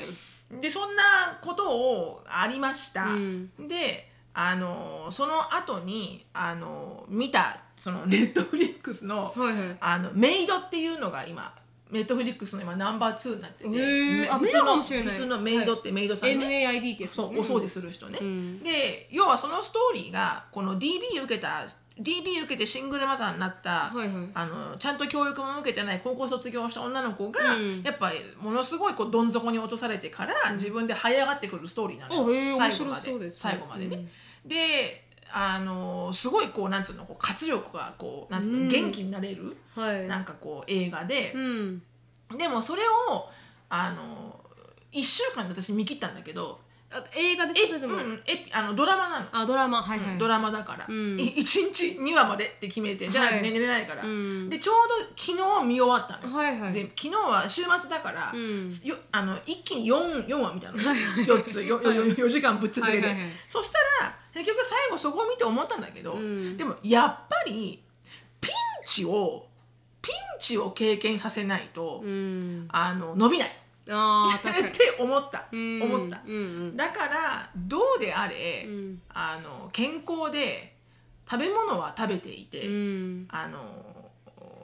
[0.60, 3.49] でそんなことをありました、うん。
[3.68, 9.78] であのその後にあの見たそのネットフリックスのはいはい。
[9.80, 11.54] あのメイドっていうのが今
[11.92, 14.34] ネットフリックスの今ナンバー2になってて、へー。
[14.34, 15.14] あ普通見たかのもしれない。
[15.14, 17.44] 普通のメイドってメイドさんね、NAID ってやつですね。
[17.44, 18.64] そうお掃除する人ね、うん。
[18.64, 21.68] で要はそのストーリーがこの DB 受けた
[22.00, 24.08] DB 受けてシングルマザーになった、はいはい。
[24.34, 27.84] あのちゃんと教育も受けてない高校卒業した女の子が、うん。
[27.84, 32.58] やっぱりものすごいこうどん底に落とされてから、自分で這い上がってくるストーリーなのよ。
[32.58, 33.20] 最後まで。
[33.20, 33.98] です最後までね。
[33.98, 34.10] うん。
[34.48, 38.68] であのすごいこうなんつうのこう活力がこうなんつうの、うん。
[38.68, 40.08] 元気になれるはい。
[40.08, 41.32] なんかこう映画で。
[41.34, 41.84] う、ん。
[42.38, 43.30] でもそれを
[43.70, 44.40] あの
[44.92, 46.60] 1週間で私見切ったんだけど
[46.94, 49.26] あ映画ですえ、かそれとも、うんえあのドラマなの。
[49.32, 49.82] あドラマ。
[49.82, 51.20] はいはい、ドラマだから、うん。
[51.20, 53.52] い一日2話までって決めてじゃないとはい。
[53.54, 54.50] 寝れないから、うん。
[54.50, 56.74] でちょうど昨日見終わったのよ、はいはい。
[56.74, 56.92] 全部。
[56.96, 58.70] 昨日は週末だから、うん。
[58.84, 61.80] よあの一気に 4, 4話見たいはい4つ 4,
[62.16, 63.32] 4, 時間ぶっ続けで、はいはいはい。
[63.50, 66.58] そしたら結局最後そこを見て思ったんだけど、うん。
[66.58, 67.82] でもやっぱり
[68.42, 68.52] ピン
[68.86, 69.48] チを
[70.02, 72.68] ピンチを経験させないと、うん。
[72.70, 73.61] あの伸びない
[73.92, 74.68] あー確かに。
[74.70, 76.38] って思った、うん思った、うんう
[76.72, 76.78] ん。
[76.78, 79.02] だからどうであれ、うん。
[79.10, 80.76] あの健康で
[81.30, 83.28] 食べ物は食べていて、うん。
[83.30, 84.12] あの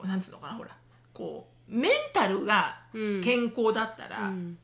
[0.04, 0.76] なんつうのかなほら。
[1.14, 3.22] こうメンタルがうん。
[3.22, 4.58] 健康だったら、うん。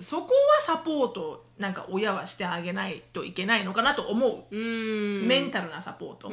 [0.00, 5.26] そこはサポートなんか親はしてあげないといけないのかなと思う、うん。
[5.26, 6.28] メンタルなサポート、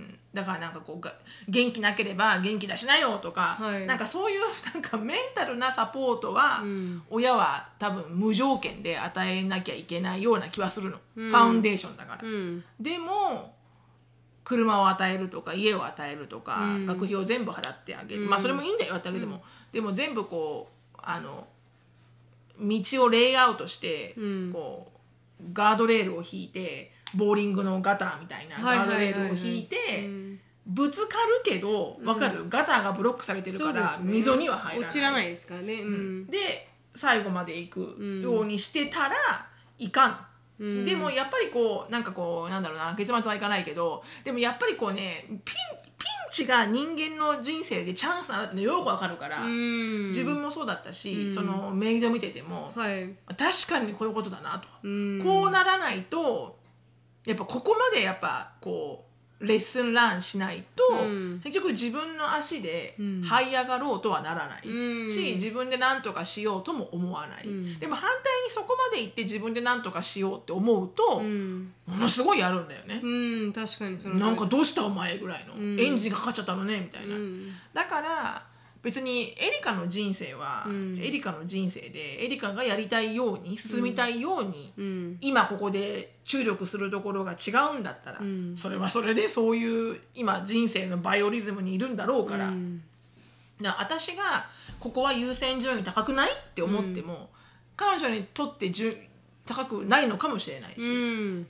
[0.00, 1.12] うんうんだからなんかこうが
[1.48, 3.84] 元気なければ元気出しなよとか、はい。
[3.84, 4.42] なんかそういう
[4.72, 7.02] なんかメンタルなサポートは、うん。
[7.10, 11.30] 親は多分無条件で与えなきゃいけないような気はするの、うん。
[11.30, 12.20] ファウンデーションだから。
[12.22, 12.64] うん。
[12.78, 13.56] でも
[14.44, 16.86] 車を与えるとか家を与えるとか、うん。
[16.86, 18.30] 学費を全部払ってあげる、うん。
[18.30, 19.42] まあそれもいいんだよやってあげても、
[19.72, 21.48] でも全部こうあの
[22.60, 24.50] 道をレイアウトして、うん。
[24.52, 24.92] こ
[25.40, 30.40] うガードレールを引いてボーリングのガターみたいなはいガードレールを引いて、うん。
[30.66, 34.88] ぶつかるけどわかる、ガターがブロックされてるから、溝には入らない。
[34.88, 35.74] 落ちらないですからね。
[35.74, 36.26] うん。
[36.26, 37.80] で最後まで行く
[38.22, 39.46] ようにしてたら
[39.78, 40.26] いかん、
[40.58, 40.84] うん。
[40.84, 45.52] でもやっぱりこうなんかこうなんだろうな結末はいかないけどでもやっぱりこうねピンピン
[46.30, 50.08] チが人間の人生でチャンスなってのよくわかるから、うん。
[50.08, 51.34] 自分もそうだったし、うん。
[51.34, 53.10] そのメイド見てても、はい。
[53.36, 55.20] 確かにこういうことだなと、うん。
[55.24, 56.59] こうならないと
[57.26, 59.10] やっぱここまでやっぱこう
[59.40, 61.40] レッスンランしないと、うん。
[61.42, 63.22] 結局自分の足でうん。
[63.22, 65.10] 這い上がろうとはならない、うん。
[65.10, 67.78] し自分で何とかしようとも思わない、うん。
[67.78, 71.72] でも反対にそこまで行って自分で何とかしようって思うと、うん。
[71.86, 75.80] ものすごいやるんだよね、うん確かにそのなんかどうしたお前ぐらいの、うん。
[75.80, 77.46] エンジンかかっちゃったのねみたいな、うん。
[77.72, 78.42] だから
[78.82, 80.98] 別にエリカの人生は、うん。
[80.98, 85.18] エリカの人生でエリカがやりたいように進みたいように、うん。
[85.20, 88.56] 今ここで注力するところが違うんだったら、うん。
[88.56, 92.82] それはそれでそういう今人生のバイオリズムにいるんだろうから,、うん。
[93.62, 94.46] 私が
[94.78, 97.28] ここは優先順位高くないって思っても、
[97.76, 98.96] 彼女にとって順
[99.44, 101.46] 高くないのかもしれないし、うん。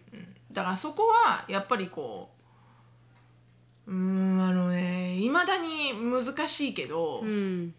[0.51, 2.39] だからそこはやっぱりこう
[3.91, 7.74] うーんあのねいまだに難しいけど、うん。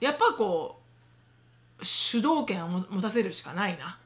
[0.00, 0.80] やっぱこ
[1.80, 3.98] う主導権をも持たせるしかないな。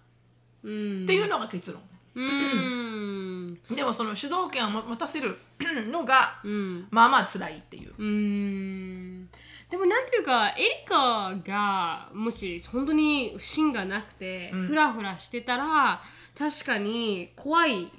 [0.62, 1.04] うん。
[1.04, 1.80] っていうのが結論。
[2.14, 3.58] うん。
[3.74, 5.38] でもその主導権を持たせる
[5.90, 6.86] のがうん。
[6.90, 7.94] まあまあ辛いっていう。
[7.96, 9.28] うん。
[9.70, 14.66] でもなんていうかエリカがもし本当に芯がなくてうん。
[14.66, 16.02] フラフラしてたら
[16.38, 17.90] 確かに怖い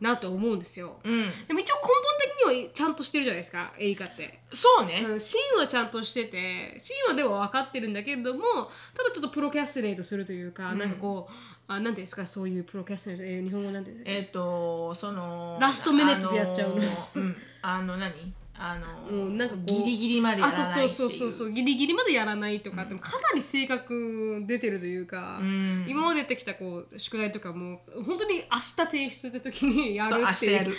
[0.00, 0.98] なと思うんですよ。
[1.04, 1.92] うん、でも一応根本
[2.46, 4.40] 的にはちゃんとしてるじゃないですかエリカって。
[4.52, 8.40] そうね、うん芯はちゃんとしてて芯はでも分かってるんだけれども
[8.96, 10.78] ただちょっと procrastinate するというか、うん。
[10.78, 11.32] なんかこう
[11.66, 13.90] あなんていうんですかそういう procrastinate、えー日本語なんて。
[13.90, 16.76] いうんですかえっ、とその last minute でやっちゃうの。
[16.76, 17.36] あのうん。
[17.62, 18.12] あの何？
[18.60, 20.88] あのもうなんかギリギリまでやあらないっていう。
[20.88, 25.86] そうそうそうそうギリギリまでやらないとか、でもかなり性格出てるというか、うん。
[25.88, 30.74] 今まで出てきたこう宿題とかも本当に明日提出って時にやるっていう。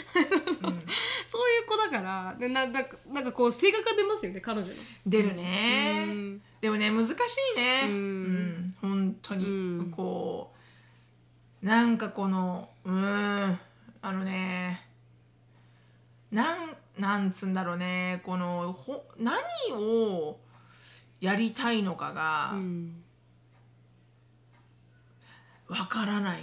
[1.26, 4.76] そう いう子だからでなななんかこう性格が出ますよね彼女の。
[5.06, 6.42] 出るね、うん。
[6.60, 7.12] でもね難し
[7.56, 7.84] いね。
[7.86, 7.92] うん。
[7.92, 9.48] うん本当に、う
[9.84, 9.92] ん。
[9.92, 10.54] こ
[11.64, 13.60] うなんかこのうん
[14.02, 14.86] あのね
[16.32, 19.38] なんなんつうんだろうねこのほ何
[19.74, 20.38] を
[21.22, 23.04] やりたいのかがうん。
[25.68, 26.42] わからない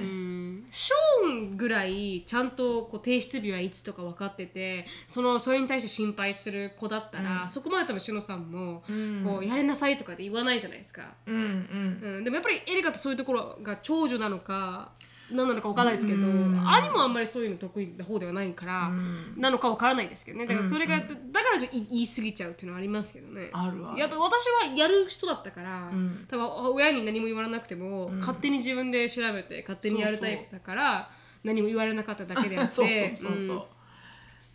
[0.00, 0.60] うん。
[0.60, 7.48] ね、ショーンぐらいちゃんとこう提出日はいつとか分かっててそのそれに対して心配する子だったら、うん。
[7.48, 9.24] そこまで多分しのさんも、うん。
[9.24, 11.16] こうやれなさいとかって言わないじゃないですか。
[11.26, 12.16] うんうん。
[12.18, 14.92] うん、でもやっぱりエリカってそういうところが長女なのか
[15.30, 16.68] 何なのか分からないですけど、うん。
[16.68, 19.34] 兄もあんまりそういうの得意な方ではないから、うん。
[19.36, 20.46] なのか分からないですけどね。
[20.46, 23.50] だからそれが、うんだからちょっと言い過ぎちゃうっていうのはありますけどね。
[23.52, 23.94] あるわ。
[23.96, 26.24] やっぱ私はやる人だったから、うん。
[26.28, 28.18] 多分親に何も言われなくても、うん。
[28.20, 31.10] 勝手に自分で調べて勝手にやるタイプだから
[31.44, 33.68] 何も言われなかっただけであってそうそうそうそ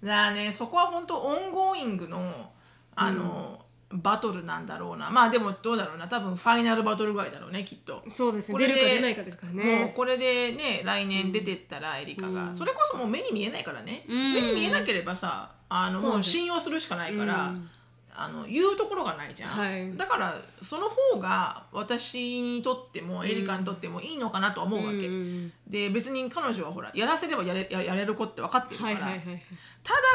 [0.02, 0.08] う、ん。
[0.08, 2.52] だねそこは本当 ongoing の
[2.96, 3.62] あの、
[3.94, 5.10] バトルなんだろうな。
[5.10, 6.08] まあでもどうだろうな。
[6.08, 8.04] 多分 final battle ぐらいだろうねきっと。
[8.08, 8.54] そうですね。
[8.54, 14.34] これで出るか出ないかですからもうねこれでね来年出てったらエリカが、うんそれこそもう目に見えないからね、うん。
[14.34, 17.70] 目に見えなければさあのもう信用するしかないから、うん。
[18.16, 19.98] あの言うところがないじゃん、はい。
[19.98, 29.18] だからその方が私にとってもエリカにとってもいいのかなとは思うわけ、うんで別に彼女はほらやらせればやれややれる子って分かってるから、ただ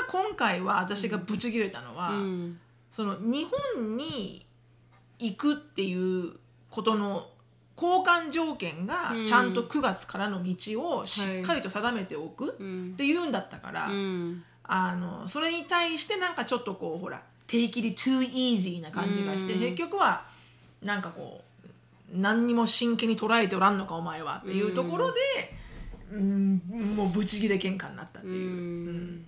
[0.08, 2.60] 今回は私がブチ切れたのは、うん
[2.98, 3.46] その日
[3.76, 4.44] 本に
[5.20, 6.32] 行くっていう
[6.68, 7.28] ことの
[7.80, 9.24] 交換条件がうん。
[9.24, 12.90] ちゃんと9月からの道をしっかりと定めておくうん。
[12.94, 14.42] っていうんだったから、うん。
[14.64, 19.60] あのそれに対してなんかちょっとこうほら take it too easy な感じがして、うん。
[19.60, 20.24] 結局は
[20.82, 21.68] なんかこう
[22.12, 25.20] 何にも真剣に捉えておらんのかお前はっていうところで、
[26.14, 26.60] うん、
[26.96, 29.20] もうブチギレ喧嘩になったっていう。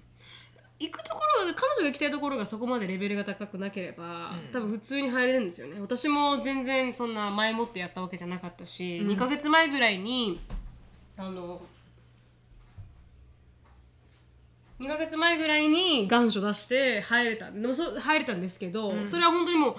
[0.80, 4.52] うん行くところ彼女が行きたいところがそこまでレベルが高くなければ、うん。
[4.52, 5.76] 多分普通に入れるんですよね。
[5.78, 9.08] 私も全然そんな前もってやったわけじゃなかったし、うん。
[9.08, 10.40] 2ヶ月前ぐらいに
[11.18, 11.60] あの
[14.80, 19.76] 2ヶ月前ぐらいに願書出して入れたでもそ入れたんですけど、それは本当にもう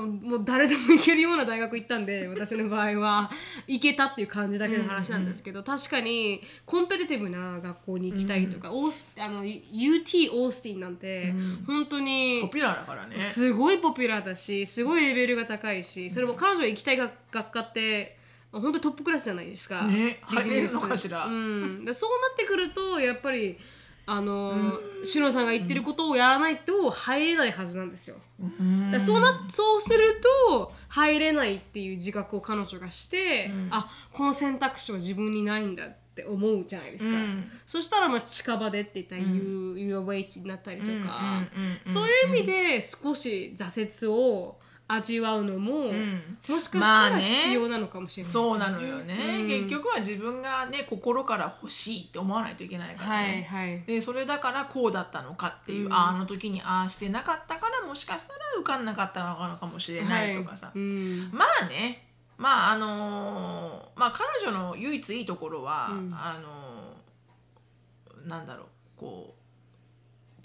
[0.00, 3.30] もう誰でも行けるような大学行ったんで 私の場合は。
[3.66, 13.20] 行けたっていう感じだけの話なんですけど、確かにコンペティティブな学校に行きたいとか、オースあの UT オースティンなんて、うん本当にポピュラーだからね。
[13.20, 18.16] すごいポピュラーだしすごいレベルが高いしそれも彼女が行きたい学学科って
[18.52, 19.84] 本当にトップクラスじゃないですか。
[19.84, 23.58] ね入れるのかしらうん、でそうなってくるとやっぱり
[24.06, 28.16] あのシロさんが言ってることをやらないと入れないはずなんですよ。
[28.40, 28.90] うん。
[28.90, 33.68] だそうなそうすると入れないっていう自覚を彼女がして、うん。
[33.70, 37.50] あこの選択肢は自分にないんだって思うじゃないですか、うん。
[37.66, 41.46] そしたらまあ近場でって言ったら U- UOH になったりとか、うんうんうんうん。
[41.84, 46.38] そういう意味で少し挫折を味わうのも、ん。
[46.46, 46.78] もしかした
[47.10, 48.32] ら必要なのかもしれないね。
[48.32, 49.48] そうなのよね、うん。
[49.48, 53.82] 結局は自分がね心から欲しいって思わないといけないからはいね、はい。
[53.82, 55.92] でそれだからこうだったのかっていう、うん。
[55.92, 61.30] ああの時にああしてなかったからもしかしたら受かんなかったのかもしれないとかさ、はいうん。
[61.32, 62.06] まあね。
[62.36, 66.12] まああのーまあ彼女の唯一いいところは、うん。
[66.14, 68.66] あのーなんだろう。
[68.96, 69.43] こう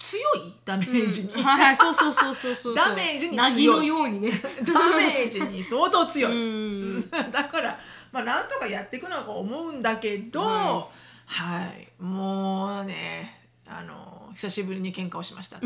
[0.00, 2.74] 強いダメージに、はいはいそうそうそうそうそう。
[2.74, 3.36] ダメージに強い。
[3.36, 4.30] なぎのようにね。
[4.30, 7.10] ダメージに相当強い、うん。
[7.30, 7.78] だから
[8.10, 10.88] まあなんとかやっていくのは思うんだけど、は
[11.26, 15.62] はい、もうねあの久しぶりに喧嘩をしましたは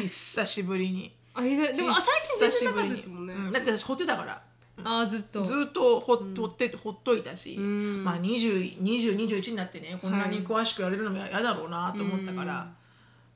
[0.00, 1.12] い、 久しぶりに。
[1.34, 3.52] あでもあ最近全然なかったですもんね、うん。
[3.52, 4.40] だって私ほってたから
[4.84, 5.44] あずっと。
[5.44, 8.04] ずっとほ,、ほってほっといたし、うん。
[8.04, 12.68] まあ202021になってねこんなに詳しくやれるのも嫌だろうなと思ったから、うん。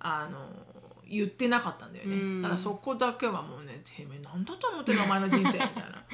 [0.01, 0.39] あの
[1.09, 2.43] 言ってなかったんだよね、うん。
[2.43, 6.05] ただそこだけはもうね「てめえ何だと思ってんのお前の人生」みたいな。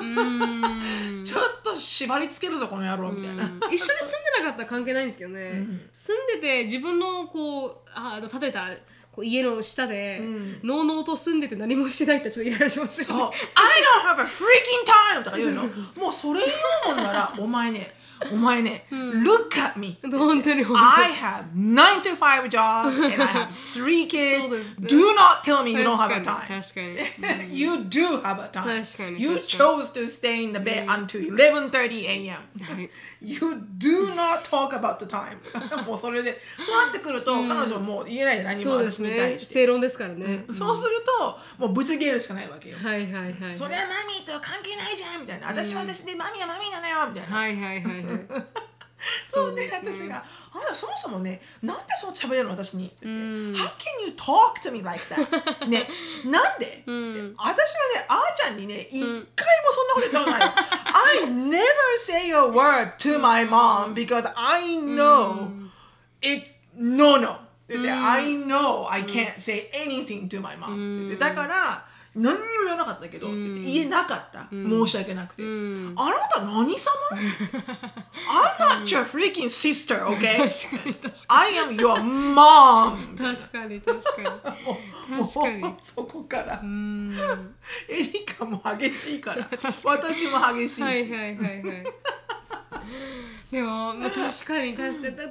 [0.00, 1.22] うん。
[1.24, 3.44] ちょっと縛りつけるぞこの野郎みたいな。
[3.44, 3.58] うん。
[3.58, 5.90] 一緒に住んでなかったら関係ないんですけどね、ん。
[5.92, 8.68] 住んでて自分のこうああの建てた
[9.14, 13.36] こう家の下で、うんのうのうと住んでて何もしてないってちょっとイライラしますそうよね。
[13.54, 15.62] 「I don't have a freaking time!」とか言うの
[15.96, 16.48] もうそれ言
[16.92, 17.94] うもんならお前ね
[18.32, 24.08] お前ね、Look at me 本当に本当に I have 9 to 5 job and I have three
[24.40, 28.40] そうで kids すね Do not tell me you don't have a time に確かに、You do have
[28.40, 32.36] a time 確かに You chose to stay in the bed until 11:30 a.m.
[32.62, 32.90] はい
[33.24, 33.38] You
[33.78, 35.38] do not talk about the time.
[35.86, 43.54] もうそれでそうなってくると、彼女はもう言えないで何も私に対して、正論ですからね、そうするともうぶち切れるしかないわけよ、はいはいはいはい。
[43.54, 45.48] それはマミーとは関係ないじゃんみたいな。
[45.48, 48.64] 私は私でマミーはマミーなのよみたいな、はいはいはいはい
[49.32, 55.66] そうでね私があなたそもそもねなんでそう喋れるの私にって How can you talk to me like that?
[55.68, 55.86] ね
[56.24, 59.24] なんで、うん私はねあーちゃんにね一回も
[59.70, 60.52] そんなこと言ったことないよ
[60.94, 61.62] I never
[61.98, 65.48] say a word to my mom because I know
[66.22, 67.36] it's no no っ
[67.66, 75.94] て言って I know I can't say anything to my mom って言ってだから何にも言わなかったけど、って言えなかった、申し訳なくて、ん。
[75.96, 76.92] あなた何様
[78.30, 80.38] ？I'm not your freaking sister, okay?
[80.38, 83.12] 確かに確か I am your mom!
[83.12, 84.26] に確かに確かに。
[85.24, 85.76] 確かに。
[85.82, 87.16] そこから、うん。
[87.88, 89.48] エリカも激しいから。
[89.84, 91.84] 私も激しいし、はいはいはいはい。
[93.50, 95.16] でも、まあ、確かに確かに。
[95.16, 95.24] だ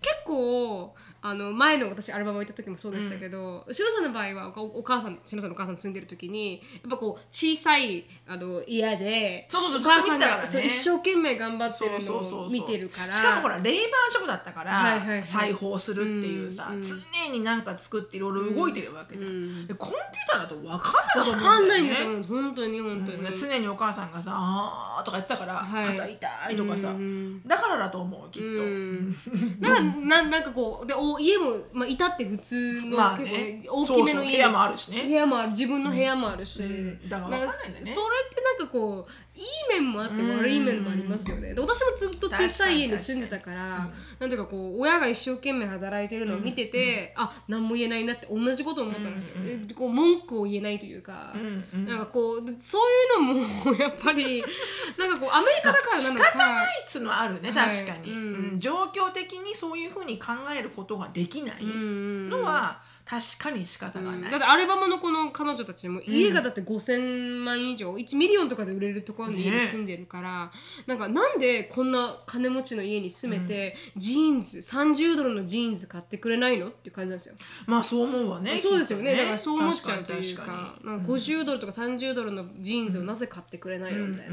[0.00, 12.46] 結構あの前の私アルバムを行った時もそうでしたけど、シロさんの場合はおお母さんシロさんのお母さん住んでる時にやっぱこう小さいあの家でそうそうそうお母さんがそう一生懸命頑張ってるのそうそうそうそう。
[12.46, 15.24] を見てるからしかもほらレイバージョブだったから、はいはいはい。
[15.24, 20.92] 裁縫するっていうさ、うんうん常になんか作っていろいろ動いてるわけじゃん、でコンピューターだと分か
[21.22, 21.40] んないと思うんだよね。
[21.40, 22.22] 分かんないんだと思う。
[22.22, 25.96] 本当に本当に、うん常にお母さんがさ「あー」とか言ってたから、はい。
[25.96, 29.16] 肩痛いとかさ、うんだからだと思うきっと、うん
[29.60, 33.60] なんかななんかこうでお家も、まあ、いたって普通の、まあね。
[33.62, 35.02] 結構大きめの家部屋もあるしね。
[35.02, 35.50] 部屋もある。
[35.50, 37.08] 自分の部屋もあるし、ん。
[37.08, 39.29] だからなんかわかんだよねそれってなんかこう
[39.70, 43.92] 面もあって悪い面もありますよね、で私もずっと小さい家に住んでたから確かに。
[44.20, 54.42] なんていうかこう親が一生懸命働いてるのを見てて、あ何も言えないなって同じことを思ったんですよ、でこう文句を言えないというか、うんうんなんかこうでそういうのもやっぱり
[54.98, 56.25] なんかこうアメリカだからなのか。
[56.25, 57.68] 仕方ないっつうのはあるねはい。
[57.68, 58.18] 確かに、うん。
[58.52, 58.60] うん。
[58.60, 62.80] 状況的にそういうふうに考えることができないのは
[63.10, 70.52] 確かに仕方がない、だってアルバムのこの彼女たちも家がだって5,000万以上1 million とかで売れるところに家に住んでるから、
[70.86, 77.34] なんかなんでこんな金持ちの家に住めて、ジーンズ30ドルのジーンズ買ってくれないのっていう感じなんですよ。
[77.66, 79.10] まあそう思うわねそうですよね。
[79.10, 81.00] きっとだからそう思っちゃうというか確に確なん。
[81.00, 84.06] か50ドルとか30ドルのジーンズをなぜ買ってくれないの？
[84.06, 84.26] みたい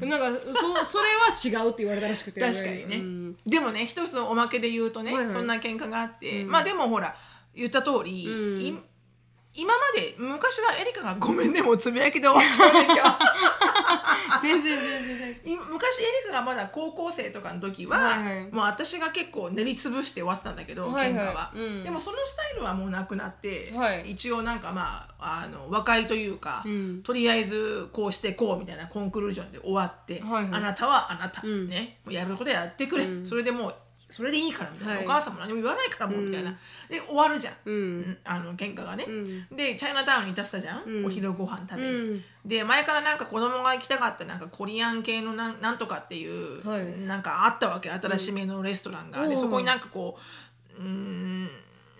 [0.00, 0.40] な、なんか
[0.82, 1.04] そそれ
[1.54, 3.36] は違うって言われたらしくて確かにね、うん。
[3.44, 5.34] でもね一つのおまけで言うとね、はいはい。
[5.34, 7.14] そんな喧嘩があって、まあでもほら
[7.54, 8.60] 言った通り、うん。
[8.60, 8.74] い
[9.54, 18.50] 今まで昔はエリカが「ごめんねもうつぶやきで終わっちゃうね今日全然全然昔エリカがまだ高校生とかの時は、はいはい。
[18.50, 21.26] もう私が結構練りつぶして終わってたんだけど、はいはい。
[21.26, 21.84] 喧嘩は、うん。
[21.84, 24.12] でもそのスタイルはもうなくなって、はい。
[24.12, 27.02] 一応なんかまああの和解というか、うん。
[27.02, 30.52] とりあえずこうしてこうみたいなコンクルージョンで終わって、はいはい。
[30.52, 31.68] あなたはあなた、うん。
[31.68, 32.00] ね。
[32.08, 33.26] やることやってくれ、うん。
[33.26, 33.74] それでもう
[34.12, 35.04] それでいいからみたいな、はい。
[35.04, 36.56] お母さんも何も言わないからもうみたいな、
[36.88, 37.76] で終わるじゃん、夫うん。
[37.76, 39.56] うんあの喧嘩がね、うん。
[39.56, 41.06] でチャイナタウンに立ってたじゃん、うん。
[41.06, 42.24] お昼ご飯食べに、うん。
[42.44, 47.00] で前からなんか子供が行きたかったなんかコリアン系のなんなんとかっていう、はい。
[47.00, 47.90] なんかあったわけ。
[47.90, 49.30] 新しめのレストランが、うん。
[49.30, 50.18] でそこになんかこ
[50.78, 51.48] ううーん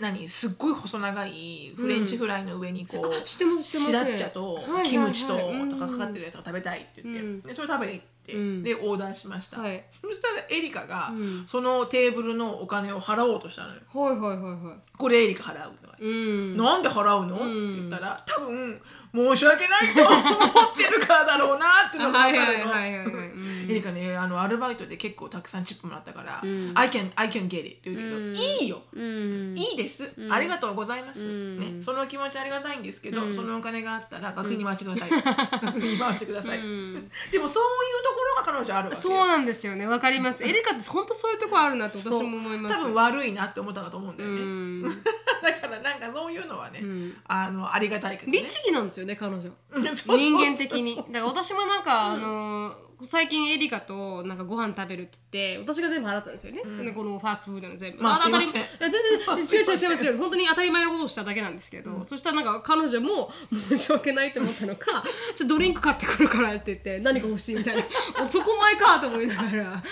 [0.00, 0.26] 何？
[0.26, 4.08] すっごい細長いフレンチフライの上にこう、知ってます知ってます。
[4.08, 5.70] シラッチャとキムチとうん。
[5.70, 7.40] とかかかってるやつが食べたいって言って、うん。
[7.42, 8.62] でそれ食べに行って、うん。
[8.62, 9.84] でオーダーしました、はい。
[10.00, 11.44] そしたらエリカが、うん。
[11.46, 13.80] そのテーブルのお金を払おうとしたのよ。
[13.92, 14.76] はいはいはいはい。
[14.96, 16.56] これエリカ払うの、うん。
[16.56, 17.36] なんで払うの、ん。
[17.36, 17.44] って
[17.80, 18.80] 言ったら多分
[19.14, 23.22] 申し訳ないと思ってるからだろうなっていうのが分かるの。
[23.68, 26.72] エリカねあのアルバイトで結構たくさんチップもらったから「うん。
[26.74, 28.36] I can I can get it」って言うけど、うん。
[28.36, 28.82] いいよ。
[28.92, 29.56] うん。
[29.56, 30.32] いいです、ん。
[30.32, 31.76] ありがとうございます、うん。
[31.76, 33.34] ね、その気持ちありがたいんですけど、うん。
[33.34, 37.10] そのお金があったら学費に回してください、学費に回してください、うん。
[37.30, 38.96] でもそういうところが彼女あるわけ。
[38.96, 40.42] よそうなんですよねわかります。
[40.44, 42.74] エリカって本当そういうとこあるなって私も思います。
[42.74, 44.82] 多分悪いなって思ったんだと思うんだうよね、ん。
[45.42, 47.16] だからなんかそういうのはね、ん。
[47.26, 48.38] あのありがたいけどね。
[48.38, 49.50] 律儀なんですよね彼女。
[49.72, 50.16] うんそうそうそう。
[50.18, 50.96] 人間的に。
[50.96, 52.74] だから私もなんかあの
[53.04, 58.02] 最近エリカとなんかご飯食べるって言って私が全部払ったんですよね、でこのファーストフードの全部。
[58.02, 58.90] まあ当たりすいません。
[58.90, 59.00] いや
[59.38, 63.32] 全然 違う違う違う違う本当に当たり前のことをしただけなんですけど、そしたらなんか彼女も
[63.68, 67.82] 申し訳ないと思ったのか ちょっとドリンク買ってくるからって言って何か欲しいみたいな。
[68.24, 69.64] 男前かと思いながら。
[69.64, 69.82] なんか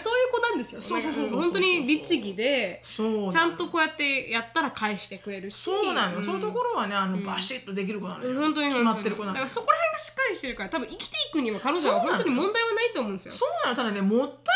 [0.00, 5.56] そういう子なんですよそうそうそう本当に律儀でそうちゃんとこうやってやったら返してくれるし。
[5.56, 6.24] そうなの、ん。
[6.24, 9.34] そういうところはねあの、バシッとできる子なのよ、本当に決まってる子なのよ。
[9.34, 13.32] だからそこら辺がしっかりしてるから多分生きていくには彼女は本当に問題はないと思うんですよ。
[13.32, 14.54] そうなのただねもったい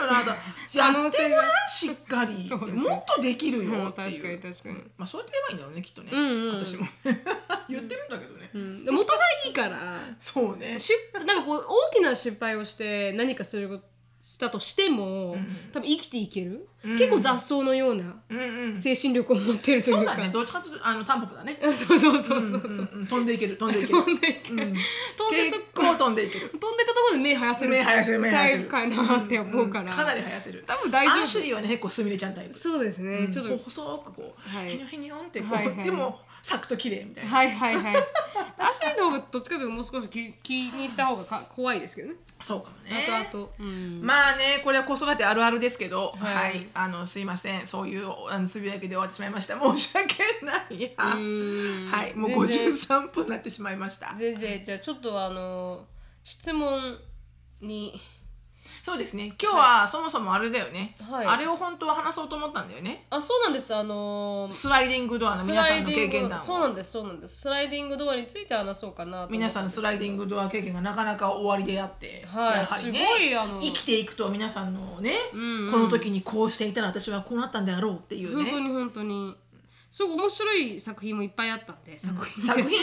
[0.00, 0.36] ないのよあな
[0.72, 2.46] やってごらんしっかり。
[2.48, 4.74] そうですよもっとできるよ確かに確かに。
[4.96, 6.48] まあそうやって言えばいいんだろうねきっとね、うんうん。
[6.48, 6.86] うん私も。
[7.68, 10.14] 言ってるんだけどね、うん、で元がいいから。
[10.18, 10.78] そうね。
[10.78, 10.94] 失
[11.24, 13.84] なんかこう大きな失敗をして何かすること
[14.22, 15.36] したとしても、
[15.72, 18.76] 多分生きていける、結構雑草のようなうんうん。
[18.76, 19.98] 精神力を持ってるというか。
[19.98, 20.30] そうだね。
[20.30, 21.58] どっちかというとあのタンポポだね。
[21.76, 23.56] そうそうそうそうそう、うんうんうん飛んでいける。
[23.56, 23.98] 飛んでいける。
[23.98, 24.58] 飛んでいける、うん。
[24.60, 26.48] 飛んでそ結構飛んでいける。
[26.50, 27.70] 飛んでたところで目生やせる。
[27.72, 28.68] 目生やせる目生やせる。
[28.68, 30.64] タイプかなって思うから、かなり生やせる。
[30.68, 31.18] 多分大丈夫。
[31.18, 32.54] アンシュリーはね結構すみれちゃんタイプ。
[32.54, 34.70] そうですね、ちょっと細くこう、はい。
[34.70, 35.84] へにょへにょんってこう、はいはい。
[35.84, 37.96] でも咲くと綺麗みたいな、はいはいはい。
[38.58, 42.16] アシュリーの方がどっちかというともう少し気気にした方がか怖いですけどね。
[42.40, 43.06] そうかもね。
[43.08, 43.52] あとあと。
[43.60, 44.00] うん。
[44.02, 46.12] まあねこれは子育てあるあるですけど。
[46.18, 46.58] は、はい。
[46.58, 47.66] いあのすいません。
[47.66, 49.58] そういうあのつぶやきで終わってしまいました。
[49.58, 50.82] 申し訳ない。
[50.82, 51.88] やうん。
[51.88, 52.14] はい。
[52.14, 54.14] もう全然53分になってしまいました。
[54.18, 54.64] 全然。
[54.64, 55.86] じゃあちょっとあの
[56.24, 56.98] 質問
[57.60, 58.00] に
[58.82, 59.32] そうですね。
[59.40, 61.26] 今日はそもそもあれだよね、はい。
[61.26, 63.06] あれを本当は話そうと思ったんだよね。
[63.10, 63.72] あそうなんです。
[63.72, 66.42] あのースライディングドアのス皆さんの経験談を。
[66.42, 67.42] そうなんですそうなんです。
[67.42, 72.58] スライディングドアについて話そうかな皆さんスライディンググドア経験がなかなか終わりであって、はい。
[72.58, 75.70] やはりねすごいあの生きていくと皆さんのね、うんうん。
[75.70, 78.50] この時にこうしていたら私はこうなったんであろうっていうね。
[78.50, 79.36] 本当に本当に。
[79.90, 82.42] すごい面白い作品もいっぱいあったんで 作品。
[82.42, 82.78] 作品？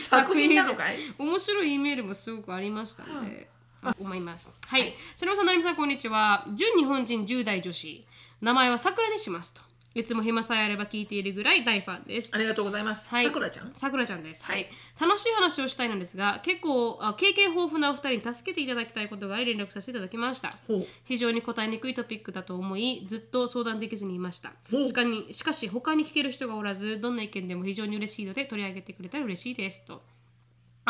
[0.00, 0.56] 作品。
[0.56, 0.96] なのかい？
[1.16, 3.48] 面白いイメールもすごくありましたので、
[3.98, 4.52] 思います。
[4.66, 4.92] はい。
[5.16, 6.46] 白さん、成美さん、こんにちは。
[6.54, 8.04] 純日本人10代女子。
[8.40, 9.60] 名前は桜にしますと。
[9.94, 12.38] いつも暇さえあれば聞いているぐらい大ファンですあ。
[12.38, 13.08] りがとうございます。
[13.08, 13.72] はいさくらちゃん？
[13.72, 14.44] さくらちゃんです。
[14.44, 14.68] はい。
[15.00, 20.50] 楽しい話をしたいのですが、結構あ経験豊富なお二人に助けていただきたいことがあり連絡させていただきました。
[21.04, 30.02] 非常に答えにくいトピックだと思いずっと相談できずにいましたしかにしかし他に聞ける人がおらずどんな意見でも非常に嬉しいので取り上げてくれたら嬉しいですと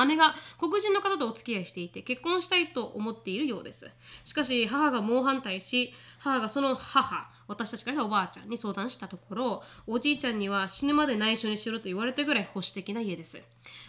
[0.06, 3.90] 姉が黒人の方とお付き合いしていて結婚したいと思っているようです。
[4.24, 13.42] しかし母が猛反対し母がその母私たちからおばあちゃんに相談したところおじいちゃんには死ぬまで内緒にしろと言われたぐらい保守的な家です。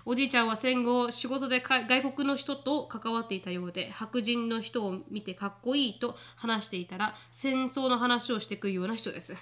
[0.06, 9.36] おじいちゃんは戦後仕事で外国の人と関わっていたようで白人の人を見てかっこいいと話していたら戦争の話をしてくるような人です。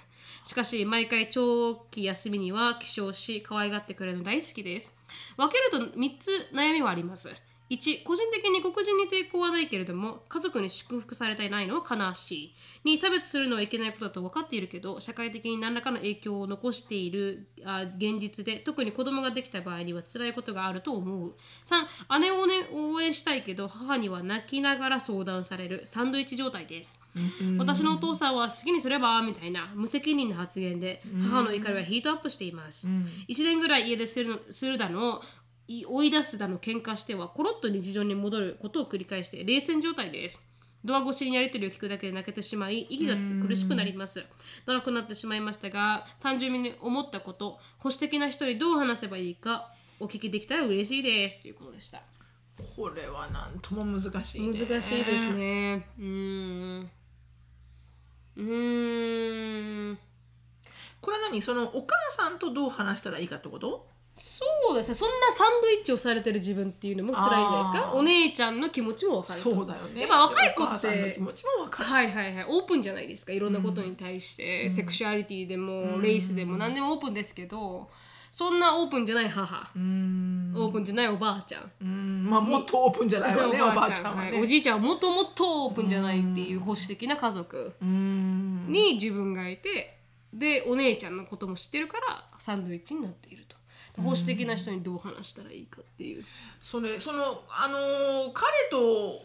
[0.44, 4.96] しかし毎回長期休みには起床し可愛がってくれるの大好きです。
[5.36, 7.30] 分けると3つ悩みはあります。
[7.70, 12.54] 1個人的に黒人に抵抗はないけれども家族に祝福されていないのは悲しい。
[12.84, 21.34] 2差別するのはいけないことだと分かっているけど社会的に何らかの影響を残しているあ現実で特に子供ができた場合には辛いことがあると思う。
[22.08, 25.82] 3姉を、ね、応援したいけど母には泣きながら相談される。
[25.84, 27.00] サンドイッチ状態です。
[27.58, 32.88] 私のお父さんは好きにすればみたいな無責任な発言で母の怒りはヒートアップしています、
[33.28, 35.37] 1年ぐらい家でするのするだのい
[35.88, 40.44] 追い出すだの喧嘩してはコロッと日常に戻ることを繰り返して冷戦状態です。
[40.84, 44.24] ドア越しにやり取りを聞くだけで泣けてしまい息が苦しくなります。
[44.64, 51.42] 長くなってしまいましたが単純に思ったこと保守的な人にどう話せばいいかお聞きできたら嬉しいです。
[51.42, 52.02] ということでした。
[52.76, 54.58] これはなんとも難しい、ね。
[54.58, 55.32] 難しいです。
[55.32, 55.86] ね。
[55.98, 56.90] うーん。
[58.36, 59.98] うーん。
[61.00, 61.42] これは何？
[61.42, 63.86] そのお母さんとどう話したらいいかってこと？
[64.18, 64.94] そうですね。
[64.94, 67.90] そんなサンドイッチをされてる自分っていうのも辛いんじゃないですか？
[67.90, 67.96] あー。
[67.96, 69.50] お姉ちゃんの気持ちも分かると。
[69.54, 70.00] そうだよね。
[70.00, 71.88] やっぱ若い子ってお母さんの気持ちもわかる。
[71.88, 72.46] はいはいはい。
[72.48, 73.32] オープンじゃないですか？
[73.32, 77.88] いろんなことに対して、セクシュアリティでも、レイスでも何でもオープンですけど
[78.30, 80.52] そんなオープンじゃない母、うーん。
[80.54, 82.28] オープンじゃないおばあちゃん、うん。
[82.28, 84.16] まあもっとオープンじゃないわね、おばあちゃん。
[84.16, 84.32] はね。
[84.32, 84.42] はい。
[84.42, 87.74] おじいちゃんはもっともっとオープンじゃないっていう保守的な家族。
[87.80, 88.68] うーん。
[88.68, 89.98] に自分がいて
[90.34, 93.56] でお姉ちゃんのことも知ってるからサンドイッチになっていると
[94.02, 96.24] 保守的な人にどう話したらいいかっていう。
[96.60, 98.78] それそのあのー彼と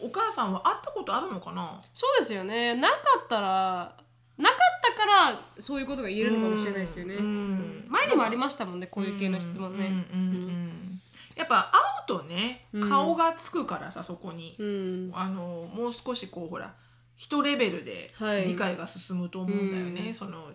[0.04, 1.80] お母さんは会ったことあるのかな？
[1.92, 2.74] そうですよね。
[2.74, 3.96] なかったら
[4.36, 11.00] なかったからそういうことが言えるのかもしれないですよね、うん前にもありましたもんねこういう系の質問ね、うんうんうん
[11.36, 11.70] やっぱ
[12.06, 15.10] 会うとね顔がつくからさそこに、うん。
[15.12, 16.74] あのもう少しこうほら
[17.16, 18.44] 一レベルではい。
[18.44, 20.14] 理解が進むと思うんだよね、うん。
[20.14, 20.50] その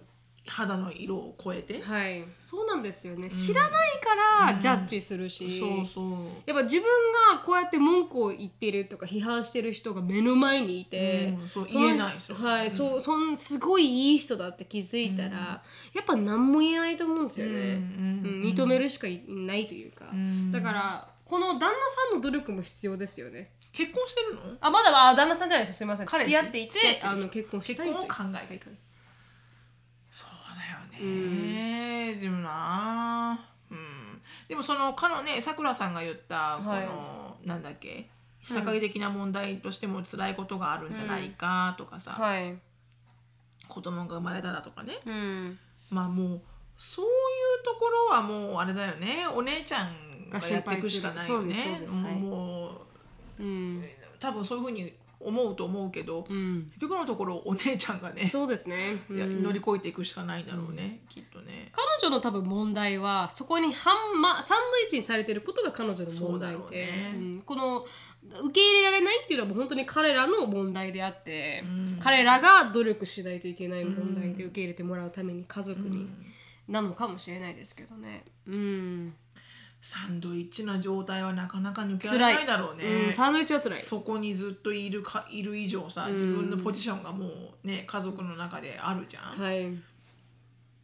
[0.48, 2.24] 肌の色を超えて、はい。
[2.40, 3.30] そうなんですよね。
[3.30, 6.14] 知らないからジャッジするし、そうそう。
[6.46, 6.86] やっぱ自分
[7.34, 11.48] がこうやって文句を言ってるとか批判してる人が目の前にいて、うん。
[11.48, 18.54] そう言えないではい、そうそんすごいいい人だって気づいたら、やっぱ何も言えないと思うんですよね、うんうんうん。
[18.54, 20.52] 認めるしかいないというか、ん。
[20.52, 23.52] だからこの旦那さんの努力も必要ですよね。
[23.72, 24.42] 結婚してるの？
[24.62, 26.08] あまだあ旦那さんじゃないですすみません。
[26.08, 28.62] 付き合っていてあの結婚したいと結婚を考えてる。
[28.66, 28.74] そう
[31.00, 33.40] だよね、でもな
[33.72, 34.22] うん。
[34.48, 38.10] でもそのかのねさくらさんが言ったこの、はなんだっけ
[38.44, 42.56] 社会的な問題としても辛いことがあるんじゃないかとかさ、はい、
[43.68, 45.00] 子供が生まれたらとかね。
[45.06, 46.42] うん、まあもう
[46.78, 49.26] そういうところはもうあれだよね。
[49.34, 51.56] お姉ちゃんがやっていくしかないよね。
[52.22, 52.70] も
[53.40, 53.84] ううん。
[54.20, 59.44] 多分そういうふうに思うと思うけど、うん、結局のところお姉ちゃんがねそうですね、うん。
[59.44, 61.72] 乗り越えていくしかないんだろうね、きっとね。
[61.74, 67.14] 彼女の多分問題はそこにハンマサンドイッチにされてることが彼女の問題で、ね。
[67.16, 67.42] うん。
[67.46, 67.86] この
[68.44, 72.00] 受け入れられないっていうのはもう本当に彼らの問題であって、ん。
[72.00, 76.08] 彼らが努力しないといけない問題で受け入れてもらうために家族に、
[76.68, 78.24] なのかもしれないですけどね。
[78.48, 79.14] うん、
[79.82, 82.84] サンドイッチの状態はなかなか抜けられないだろうね。
[83.08, 83.80] うん、サンドイッチは辛い。
[83.80, 87.28] そこにずっといるかいる以上さ自分のポジションがも
[87.64, 89.72] うね家族の中であるじゃん、はい、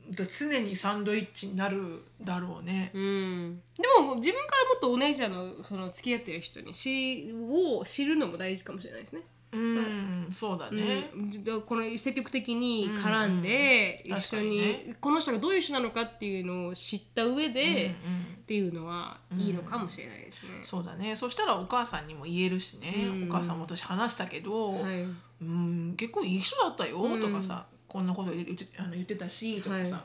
[0.09, 9.23] で常にサンドイッチになるだろうね、うん、でも自分からもっとお姉ちゃんのその付き合ってる人にしを知るのも大事かもしれないですね。
[9.55, 10.27] うん。
[10.31, 14.97] そうだね、うん、でこの積極的に絡んで、うんうん一緒にね。
[14.99, 20.51] この人がどういう人なのかっていうのを知った上で、うんうんっていうのはいいのかもしれないですね。
[20.61, 21.15] そうだね。
[21.15, 23.27] そしたらお母さんにも言えるしね、うん。
[23.27, 25.03] お母さんも私話したけど、はい、
[25.41, 27.19] うん結構いい人だったようん。
[27.19, 30.03] とかさ、こんなこと言ってあの言ってたしとかさ、は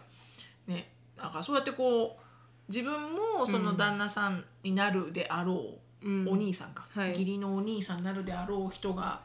[0.68, 0.90] ね。
[1.18, 6.28] なんかそうやってこう自分もその旦那さんになるであろう、うん。
[6.30, 7.10] お兄さんか、はい。
[7.10, 9.20] 義理のお兄さんになるであろう人が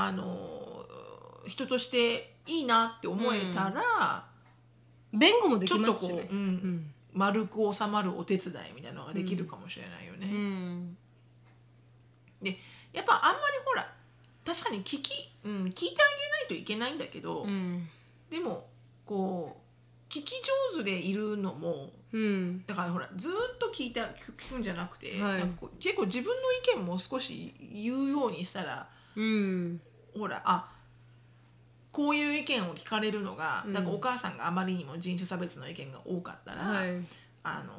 [0.00, 0.86] あの
[1.48, 4.24] 人としていいなって思えたら、
[5.12, 6.28] 弁護もでちょっとこう、きますしね。
[6.30, 6.38] うん。
[6.38, 6.94] うん。
[7.12, 10.28] 丸く収まるお手伝いみたいなのができるかもしれないよね。
[10.32, 10.96] うん。
[12.40, 12.56] で
[12.92, 13.92] やっぱあんまりほら
[14.46, 15.94] 確かに聞き、うん、聞いてあげな
[16.44, 17.88] いといけないんだけど、うん。
[18.30, 18.68] でも
[19.04, 19.56] こ
[20.08, 20.40] う聞き
[20.76, 22.64] 上手でいるのもうん。
[22.68, 25.38] だからほらずーっと聞いた聞く聞くんじゃなくて、はい。
[25.40, 29.80] なんかこう結構自分の意見も少し言うようにしたらうん
[30.18, 30.70] ほらあ
[31.98, 33.72] こういう意見を聞かれるのが、うん。
[33.72, 36.90] なんかお母さんがあまりにも人種差別の意見が多かったら、はい。
[37.42, 37.72] あの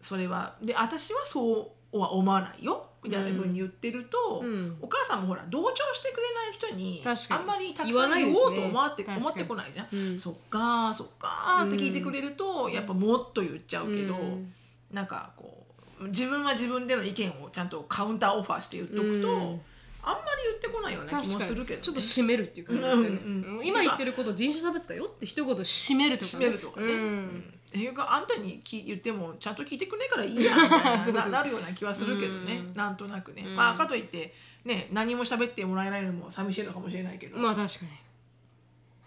[0.00, 4.78] それはで私はそうは思わないよみたいなふうに言ってると、うん。
[4.80, 9.88] お母さんもほら同調してくれない人にあんまりたく言さん言おうと思って,、確かに思ってこないじゃん。
[9.92, 10.18] うん。
[10.18, 14.52] そっかーそっかーって聞いてくれると、やっぱもっと言っちゃうけど、うん。
[14.92, 15.66] なんかこ
[16.00, 19.60] う自分は自分での意見をちゃんとカウンターオファーして言っとくと、うん
[20.08, 23.66] あんまり言ってこないような気もするけど、ね、ちょっと締めるっていう感じですよね、うんうんうん。
[23.66, 26.86] 今言ってること人種差別だよって一言締めるとか、締めるとかね。
[26.86, 27.26] ううん。
[27.26, 32.74] んえいうかあんたにき言ってもちゃんと聞いてくれないからいいやみたいな ななるような気はするけどね、うん。
[32.74, 33.56] なんとなくね、うん。
[33.56, 34.32] まあかといって
[34.64, 37.86] ね何も喋ってもらえないのも寂しいのかもしれないけど、まあ確か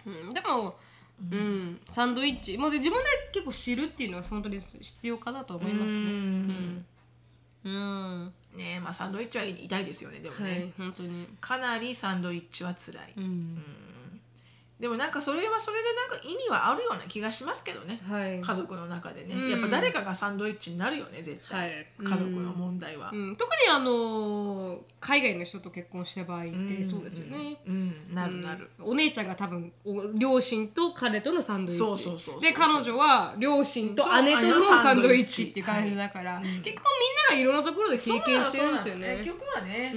[0.06, 0.78] に、うん、でも、
[1.32, 1.82] うん。
[1.90, 2.58] サンドイッチ。
[2.58, 6.02] もう自分で結構知るっていうのは本当に必要かなと思いますね。
[6.02, 6.86] うん。
[7.64, 11.28] うん、ねまあサンドイッチは痛いですよねでもね、はい本当に。
[11.40, 13.64] かなりサンドイッチは辛い、うん、うん
[14.80, 18.40] でもなんかそれはそれでなんか意味はあるような気がしますけどね、はい。
[18.40, 19.50] 家族の中でね、うん。
[19.50, 21.88] やっぱ誰かがサンドイッチになるよね絶対、はい。
[22.02, 26.84] 家族の問題は、うん、特にあの海外の人と結婚した場合ってん。
[26.86, 27.74] そうですよね、うん、
[28.10, 28.86] うんなるなる、うん。
[28.92, 31.78] お姉ちゃんが多分お両親と彼とのサンドイッチ。
[31.78, 36.80] そうそうそうそうで彼女は両親と姉とのサンドイッチっていう感じだから、結構みんな
[37.32, 39.18] がいろんなところで経験してるんですよね。
[39.18, 39.94] 結局はね、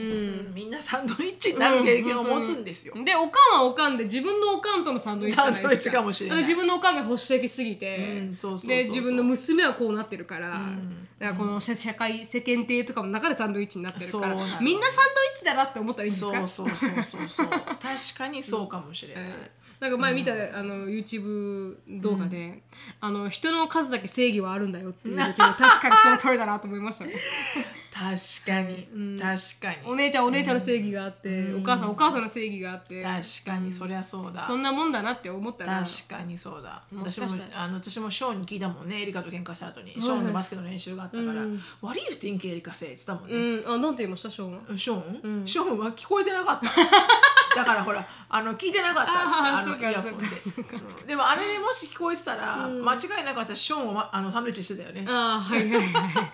[0.52, 5.68] みんなサンドイッチになる経験を持つんですよ、でおかんはおかんで自分のおかんとのサンドイッチじゃないですか。
[5.68, 6.38] サンドイッチかもしれない。
[6.38, 11.08] 自分のおかんが保守的すぎて、自分の娘はこうなってるから、ん。
[11.18, 16.46] だからこの社社会世間体とかの中でサンドイッチになってるからみんなサンドイッチだなって思ったらいいんですか？
[16.46, 17.78] そうそうそうそう確
[18.16, 19.24] かにそうかもしれない、
[19.78, 22.62] なんか前見た、あの YouTube 動画で、
[23.00, 27.14] あの人の数だけ正義はあるんだよっていうけど確かにその通りだなと思いましたね
[27.92, 29.76] 確かに、確かに。
[29.84, 33.02] お姉ちゃんお姉ちゃんの正義があって、お母さんお母さんの正義があって。
[33.02, 36.82] 確かにそりゃそうだ、そんなもんだなって思ったら確かにそうだ。
[36.94, 39.02] 私もあの私もショーンに聞いたもんね。
[39.02, 41.32] エリカと喧嘩した後に、ショーンのバスケの練習があったから。
[41.32, 43.74] うん「What do you think エリカ say?」って言ったもんね、うん。
[43.74, 44.78] あなんて言いましたショーンは？
[44.78, 46.70] ショーン、ショーンは聞こえてなかった。
[47.54, 49.12] だからほらあの聞いてなかった。
[49.58, 50.26] あのイヤホンで、
[51.00, 51.06] うん。
[51.06, 55.04] でもあれでもし聞こえてたら、間違いなく私ショーンを、ま、あのサンドイッチしてたよね。
[55.06, 56.32] あはいはいはい。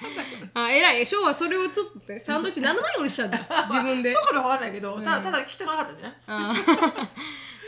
[0.54, 1.04] あ偉い。
[1.04, 3.38] ショーンはそれをちょっとねサンドイッチにならないようにしたんだ？
[3.68, 4.10] 自分で。
[4.10, 7.08] そうかどうかわかんないけど、ただただ聞きたくなかったんじゃないあー。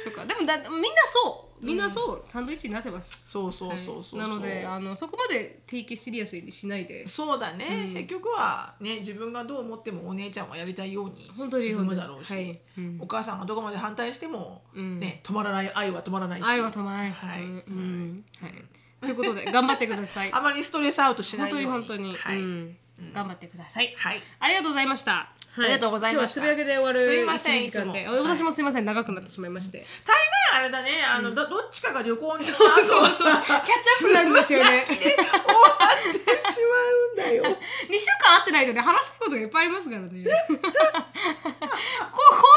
[0.05, 0.25] そうか。
[0.25, 1.51] でもだみんなそう。
[1.63, 3.21] みんなそう、サンドイッチになってます。
[3.25, 7.07] そうそうそうそうそう、なのであのそこまで定期シリアスにしないで。
[7.07, 12.59] そうだね、結局はね自分がどう思ってもお姉ちゃんはやりたいように進むだろうし、はい。
[12.79, 12.99] うん。
[13.03, 15.01] お母さんがどこまで反対しても、ん。
[15.01, 16.47] ね止まらない愛は止まらないし。
[16.47, 17.43] 愛は止まらないですね、はい。
[17.43, 18.25] うん。
[18.41, 18.55] はい、
[19.03, 20.33] ということで頑張ってください。
[20.33, 21.79] あまりストレスアウトしな本当いように。
[21.81, 22.39] に本当に、はい。
[22.39, 22.77] うん
[23.15, 24.21] 頑張ってください、はい。
[24.39, 26.41] ありがとうございました、はありがとうございました。
[26.41, 27.93] 今日はつぶやきで終わるすいません1時間。
[27.93, 28.23] でいつも。
[28.23, 29.85] 私もすいません長くなってしまいまして。
[30.05, 30.15] 大
[30.55, 33.17] 概あれだねあの、どどっちかが旅行に行っそうたそうそう。
[33.17, 34.85] キャッチアップになるんですよね。
[34.87, 37.45] つぶやきで終わってしまうんだよ。
[37.45, 40.09] 2週間会ってないとね話すことがいっぱいありますからね。
[40.11, 40.71] こうコン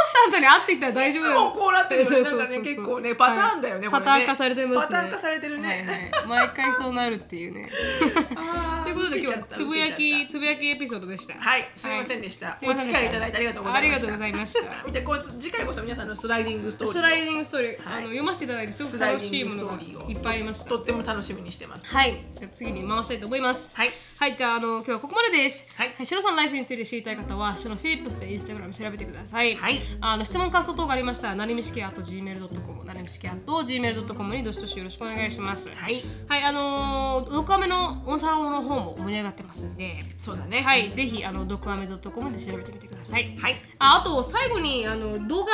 [0.05, 4.85] スタントに会っていったら大丈夫いつもこうなってるなんね結構ねパターンだよね、パターン化されてますね。
[4.85, 6.47] パターン化されてるね、はいはい。
[6.47, 7.69] 毎回そうなるっていうね。
[8.83, 11.33] ということで今日はつぶやきつぶやきエピソードでした。
[11.33, 11.69] たはい。
[11.75, 14.07] すいませんでした、すい付き合いいただいてありがとうございました。
[14.07, 14.85] ありがとうございました。
[14.85, 17.01] 見てこう次回こそ皆さんのスライディングストーリーを。
[17.01, 21.85] スライディングストーリー、はいあの読ませていただいてすごく楽しいものがいっぱいありましたとっても楽しみにしてます。
[21.85, 22.23] はい。
[22.35, 23.75] じゃあ次に回したいと思います。
[23.75, 23.89] はい。
[24.19, 25.67] はい、じゃあ、あの、今日はここまでです。
[25.75, 26.05] はい。
[26.05, 29.55] シロさんのライフについて知りたい方は、シロフィリップスでインスタグラム調べてください。
[29.55, 29.81] はい。
[30.01, 35.69] あの質問感想等がありましたらなりみしきあと gmail.com なりみしきあと gmail.com にどしどしよろしくお願いします。
[35.69, 36.03] はい。
[36.27, 36.43] はい。
[36.43, 39.99] あのー、ドクアメのオンサロンの方も盛り上がってますんで。
[40.17, 40.61] そうだね。
[40.61, 40.91] はい。
[40.91, 43.35] ぜひあのドクアメ .com で調べてみてください。
[43.37, 43.55] はい。
[43.79, 45.51] ああと最後にあの動画、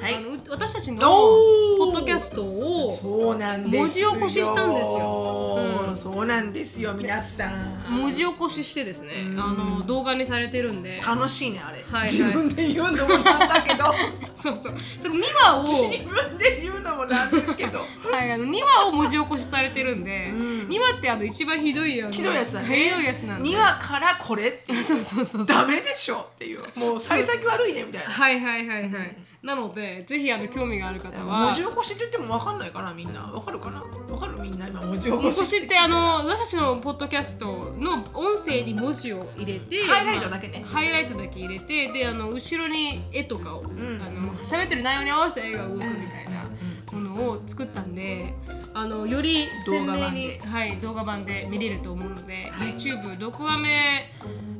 [0.00, 0.14] はい。
[0.16, 4.14] あの私たちのポッドキャストをそうなんですよ。
[4.14, 5.86] 文字起こししたんですよ。
[5.88, 5.96] うん。
[5.96, 7.84] そうなんですよ皆さん。
[7.88, 11.00] 文字起こししてですねあの動画にされてるんで。
[11.06, 13.94] 楽しいねあれ、はい自分で言うのもなんだけど。
[14.34, 14.74] そうそう。
[15.02, 17.78] その2話を自分で言うのもなんですけど。
[18.10, 20.68] はい、あの2話を文字起こしされてるんで、うん。
[20.68, 22.84] 2話ってあの一番ひどいやつひどいやつだね。
[22.84, 25.46] ひどいやつなんで2話からこれって そうそうそうそう。
[25.46, 28.10] ダメでしょっていうもう幸先悪いねみたいな。
[28.10, 33.20] はいはいはいはい、なのでぜひあの興味がある方は文字起こしって言っても分かんないかなみんな。
[33.22, 33.82] 分かるかな？
[34.06, 37.46] 分かるみんな今文字起文こしってあの私たちのポッドキャスト
[37.78, 40.60] の音声に文字を入れてハイライトだけね。
[40.60, 43.66] まあハイライトだけ入れてであの後ろに絵とかを、ん。
[44.02, 46.44] あの喋ってる内容に合わせて絵が動くみたいな
[46.92, 48.32] ものを作ったんで
[48.74, 52.74] あのより鮮明に動はい、動画版で見れると思うので、はい。
[52.74, 54.04] YouTube ドクアメ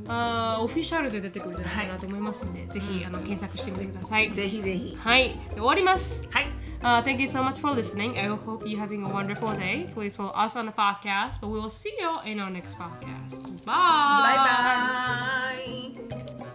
[0.07, 4.31] あーオフィシャルで出てくるんじゃないかなと思いますので、ぜひあの検索してみてください。
[4.31, 6.27] ぜひぜひはい、で終わります。
[6.29, 6.45] はい
[6.81, 8.17] Uh, thank you so much for listening.
[8.17, 9.87] I hope you're having a wonderful day.
[9.93, 13.37] Please follow us on the podcast, but we will see you in our next podcast.
[13.67, 13.67] Bye.
[13.67, 14.37] バイ
[15.19, 16.54] バ